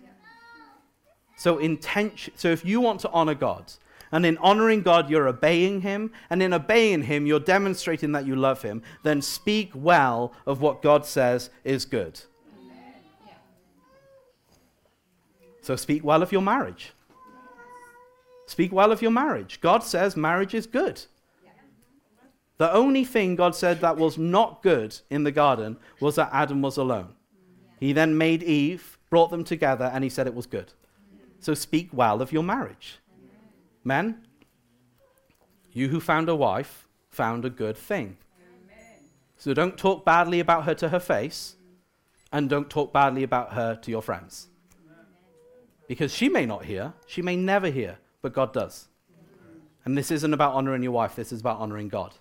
[1.36, 3.72] So, intention, so if you want to honor God,
[4.12, 8.36] and in honoring God, you're obeying Him, and in obeying Him, you're demonstrating that you
[8.36, 12.20] love Him, then speak well of what God says is good.
[15.62, 16.92] So, speak well of your marriage.
[18.46, 19.60] Speak well of your marriage.
[19.60, 21.02] God says marriage is good.
[22.58, 26.62] The only thing God said that was not good in the garden was that Adam
[26.62, 27.08] was alone.
[27.78, 30.72] He then made Eve, brought them together, and he said it was good.
[31.40, 32.98] So speak well of your marriage.
[33.84, 34.26] Men,
[35.72, 38.16] you who found a wife found a good thing.
[39.36, 41.56] So don't talk badly about her to her face,
[42.32, 44.48] and don't talk badly about her to your friends.
[45.86, 48.88] Because she may not hear, she may never hear, but God does.
[49.84, 52.14] And this isn't about honoring your wife, this is about honoring God.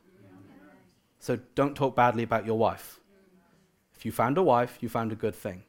[1.20, 3.00] So don't talk badly about your wife
[4.06, 5.64] You found a wife, you found a good thing.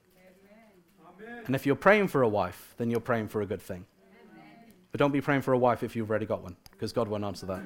[1.19, 1.43] Amen.
[1.47, 3.87] And if you're praying for a wife, then you're praying for a good thing.
[4.35, 4.73] Amen.
[4.93, 7.25] But don't be praying for a wife if you've already got one, because God won't
[7.25, 7.63] answer that.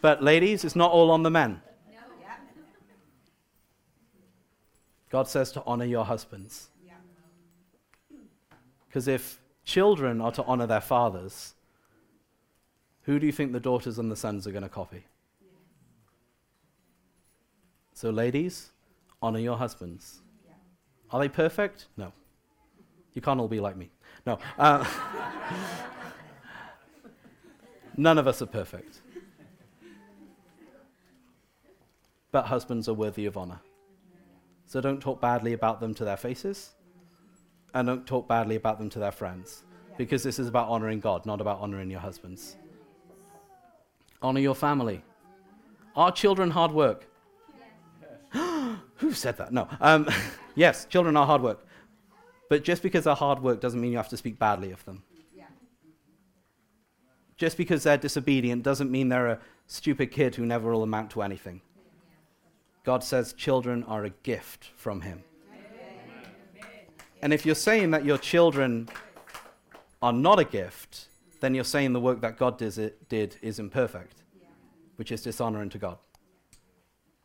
[0.00, 1.62] but ladies, it's not all on the men.
[5.08, 6.68] God says to honor your husbands.
[8.88, 11.54] Because if children are to honor their fathers,
[13.02, 15.04] who do you think the daughters and the sons are going to copy?
[17.94, 18.70] So, ladies,
[19.20, 20.20] honor your husbands.
[21.10, 21.86] Are they perfect?
[21.96, 22.12] No.
[23.14, 23.90] You can't all be like me.
[24.26, 24.38] No.
[24.58, 24.84] Uh,
[27.96, 29.00] none of us are perfect.
[32.30, 33.60] But husbands are worthy of honor.
[34.64, 36.70] So don't talk badly about them to their faces,
[37.74, 39.64] and don't talk badly about them to their friends,
[39.98, 42.56] because this is about honoring God, not about honoring your husbands.
[44.22, 45.04] Honor your family.
[45.94, 47.11] Are children hard work?
[49.02, 49.52] Who said that?
[49.52, 49.68] No.
[49.80, 50.08] Um,
[50.54, 51.66] yes, children are hard work.
[52.48, 55.02] But just because they're hard work doesn't mean you have to speak badly of them.
[57.36, 61.22] Just because they're disobedient doesn't mean they're a stupid kid who never will amount to
[61.22, 61.60] anything.
[62.84, 65.24] God says children are a gift from Him.
[67.22, 68.88] And if you're saying that your children
[70.00, 71.08] are not a gift,
[71.40, 74.22] then you're saying the work that God did is imperfect,
[74.94, 75.98] which is dishonoring to God.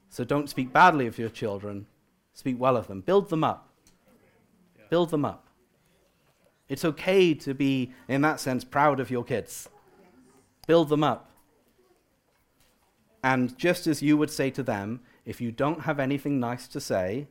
[0.09, 1.85] So don't speak badly of your children,
[2.33, 3.01] speak well of them.
[3.01, 3.69] Build them up.
[4.89, 5.47] Build them up.
[6.69, 9.69] It's okay to be, in that sense, proud of your kids.
[10.65, 11.31] Build them up.
[13.23, 16.79] And just as you would say to them, if you don't have anything nice to
[16.79, 17.27] say,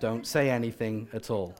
[0.00, 1.54] don't say anything at all.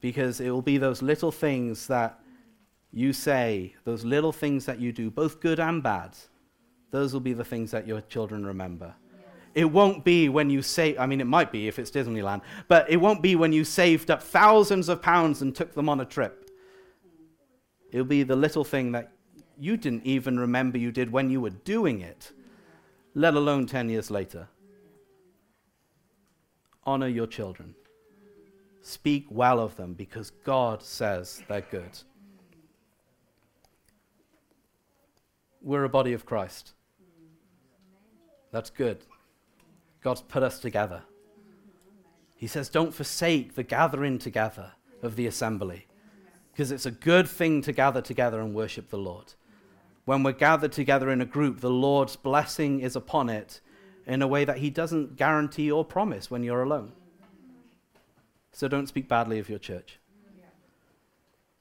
[0.00, 2.20] Because it will be those little things that
[2.92, 6.16] you say, those little things that you do, both good and bad,
[6.94, 8.94] those will be the things that your children remember.
[9.52, 12.88] It won't be when you say, I mean, it might be if it's Disneyland, but
[12.88, 16.04] it won't be when you saved up thousands of pounds and took them on a
[16.04, 16.48] trip.
[17.90, 19.10] It'll be the little thing that
[19.58, 22.30] you didn't even remember you did when you were doing it,
[23.14, 24.46] let alone 10 years later.
[26.84, 27.74] Honor your children.
[28.82, 31.98] Speak well of them because God says they're good.
[35.60, 36.74] We're a body of Christ.
[38.54, 38.98] That's good.
[40.00, 41.02] God's put us together.
[42.36, 44.70] He says, Don't forsake the gathering together
[45.02, 45.88] of the assembly,
[46.52, 49.34] because it's a good thing to gather together and worship the Lord.
[50.04, 53.60] When we're gathered together in a group, the Lord's blessing is upon it
[54.06, 56.92] in a way that He doesn't guarantee or promise when you're alone.
[58.52, 59.98] So don't speak badly of your church.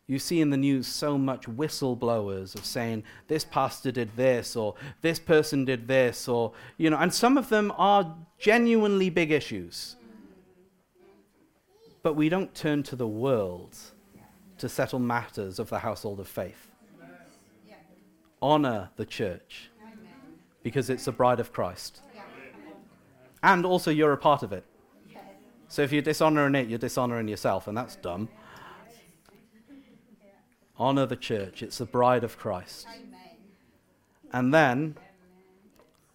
[0.05, 4.75] You see in the news so much whistleblowers of saying this pastor did this or
[5.01, 9.95] this person did this or, you know, and some of them are genuinely big issues.
[12.01, 13.77] But we don't turn to the world
[14.57, 16.69] to settle matters of the household of faith.
[18.41, 19.69] Honor the church
[20.63, 22.01] because it's the bride of Christ.
[23.41, 24.65] And also, you're a part of it.
[25.67, 28.29] So if you're dishonoring it, you're dishonoring yourself, and that's dumb.
[30.77, 32.87] Honor the church, it's the bride of Christ.
[32.89, 33.19] Amen.
[34.31, 34.95] And then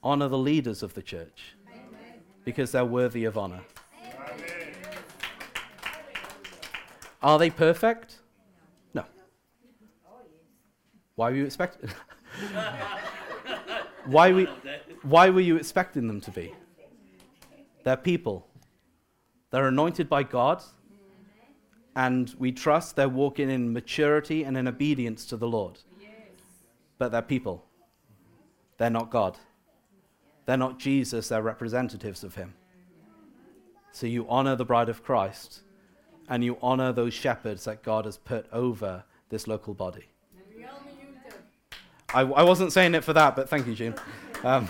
[0.03, 2.21] honor the leaders of the church Amen.
[2.45, 3.61] because they're worthy of honor.
[4.03, 4.75] Amen.
[7.23, 8.17] Are they perfect?
[8.95, 9.05] No.
[11.15, 11.91] Why were you expecting?
[14.07, 14.49] why, we,
[15.03, 16.55] why were you expecting them to be?
[17.85, 18.47] They're people.
[19.51, 20.63] They're anointed by God
[21.99, 25.81] and we trust they're walking in maturity and in obedience to the Lord.
[26.01, 26.11] Yes.
[26.97, 27.65] But they're people.
[28.77, 29.37] They're not God.
[30.47, 32.55] They're not Jesus, they're representatives of Him.
[33.91, 35.63] So you honor the bride of Christ
[36.29, 40.07] and you honor those shepherds that God has put over this local body.
[42.15, 43.97] I, I wasn't saying it for that, but thank you, June.
[44.45, 44.69] Um,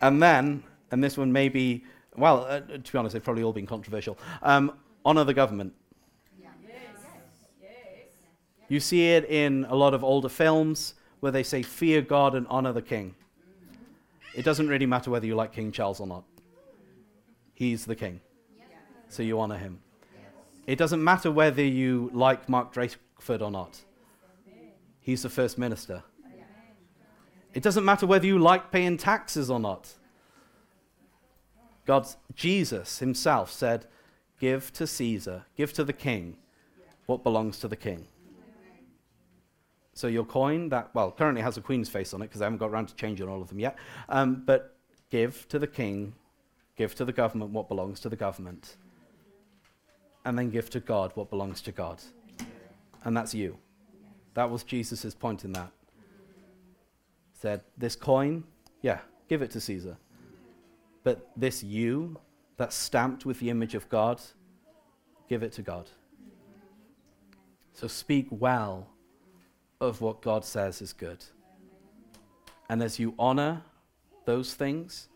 [0.00, 1.84] and then, and this one may be,
[2.16, 4.18] well, uh, to be honest, they've probably all been controversial.
[4.42, 4.72] Um,
[5.04, 5.74] honor the government.
[8.68, 12.46] You see it in a lot of older films where they say, fear God and
[12.48, 13.16] honor the king.
[14.32, 16.24] It doesn't really matter whether you like King Charles or not.
[17.52, 18.20] He's the king.
[19.08, 19.80] So you honor him.
[20.68, 23.80] It doesn't matter whether you like Mark Drakeford or not.
[25.00, 26.04] He's the first minister.
[27.52, 29.94] It doesn't matter whether you like paying taxes or not.
[31.86, 33.86] God's Jesus himself said,
[34.40, 36.36] Give to Caesar, give to the king
[37.06, 38.06] what belongs to the king.
[39.92, 42.58] So your coin that, well, currently has a queen's face on it because I haven't
[42.58, 43.76] got around to changing all of them yet.
[44.08, 44.76] Um, but
[45.10, 46.14] give to the king,
[46.76, 48.76] give to the government what belongs to the government,
[50.24, 52.00] and then give to God what belongs to God.
[53.04, 53.58] And that's you.
[54.34, 55.70] That was Jesus' point in that.
[57.34, 58.44] Said, this coin,
[58.80, 59.98] yeah, give it to Caesar.
[61.02, 62.18] But this you,
[62.60, 64.20] that's stamped with the image of God,
[65.30, 65.88] give it to God.
[67.72, 68.86] So speak well
[69.80, 71.24] of what God says is good.
[72.68, 73.62] And as you honor
[74.26, 75.08] those things,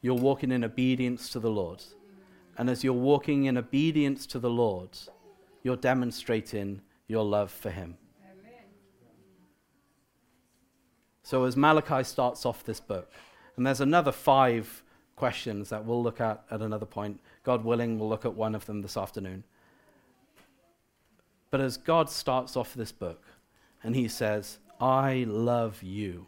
[0.00, 1.82] you're walking in obedience to the Lord.
[2.56, 4.96] And as you're walking in obedience to the Lord,
[5.62, 7.98] you're demonstrating your love for Him.
[8.24, 8.64] Amen.
[11.24, 13.12] So, as Malachi starts off this book,
[13.58, 14.82] and there's another five
[15.20, 17.20] questions that we'll look at at another point.
[17.44, 19.44] God willing, we'll look at one of them this afternoon.
[21.50, 23.22] But as God starts off this book
[23.82, 26.26] and he says, I love you,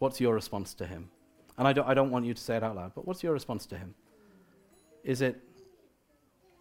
[0.00, 1.08] what's your response to him?
[1.56, 3.32] And I don't, I don't want you to say it out loud, but what's your
[3.32, 3.94] response to him?
[5.04, 5.40] Is it,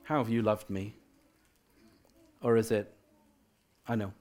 [0.03, 0.93] How have you loved me?
[2.43, 2.93] Or is it,
[3.87, 4.13] I know.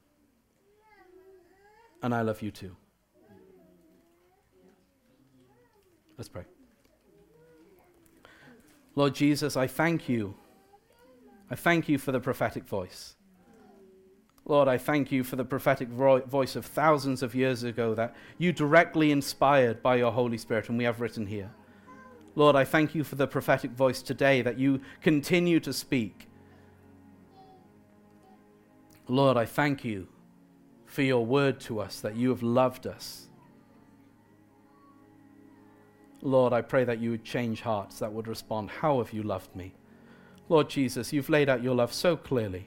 [2.02, 2.74] And I love you too.
[6.18, 6.42] Let's pray.
[8.96, 10.34] Lord Jesus, I thank you.
[11.48, 13.14] I thank you for the prophetic voice.
[14.44, 18.16] Lord, I thank you for the prophetic vo- voice of thousands of years ago that
[18.36, 21.52] you directly inspired by your Holy Spirit, and we have written here.
[22.34, 26.28] Lord, I thank you for the prophetic voice today that you continue to speak.
[29.06, 30.08] Lord, I thank you
[30.86, 33.27] for your word to us that you have loved us
[36.22, 39.54] Lord, I pray that you would change hearts that would respond, How have you loved
[39.54, 39.74] me?
[40.48, 42.66] Lord Jesus, you've laid out your love so clearly,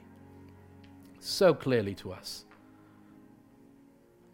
[1.18, 2.44] so clearly to us.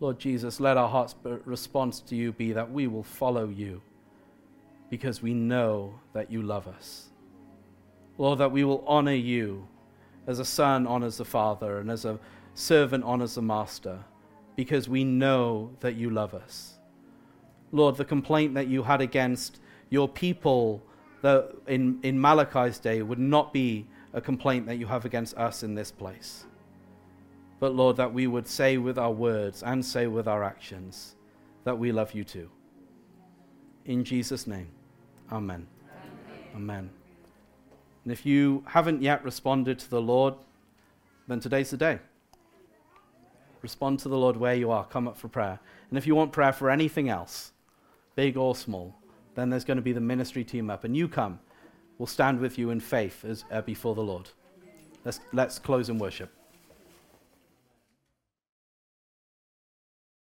[0.00, 3.82] Lord Jesus, let our heart's response to you be that we will follow you
[4.90, 7.08] because we know that you love us.
[8.16, 9.66] Lord, that we will honor you
[10.26, 12.18] as a son honors the father and as a
[12.54, 13.98] servant honors the master
[14.56, 16.77] because we know that you love us.
[17.72, 19.60] Lord, the complaint that you had against
[19.90, 20.82] your people
[21.66, 25.74] in, in Malachi's day would not be a complaint that you have against us in
[25.74, 26.46] this place.
[27.60, 31.16] But Lord, that we would say with our words and say with our actions
[31.64, 32.50] that we love you too.
[33.84, 34.68] In Jesus' name,
[35.32, 35.66] amen.
[35.90, 36.54] Amen.
[36.54, 36.90] amen.
[38.04, 40.34] And if you haven't yet responded to the Lord,
[41.26, 41.98] then today's the day.
[43.60, 44.84] Respond to the Lord where you are.
[44.84, 45.58] Come up for prayer.
[45.90, 47.52] And if you want prayer for anything else,
[48.18, 48.92] big or small,
[49.36, 51.38] then there's going to be the ministry team up, and you come.
[51.98, 54.28] We'll stand with you in faith as, uh, before the Lord.
[55.04, 56.34] Let's, let's close in worship.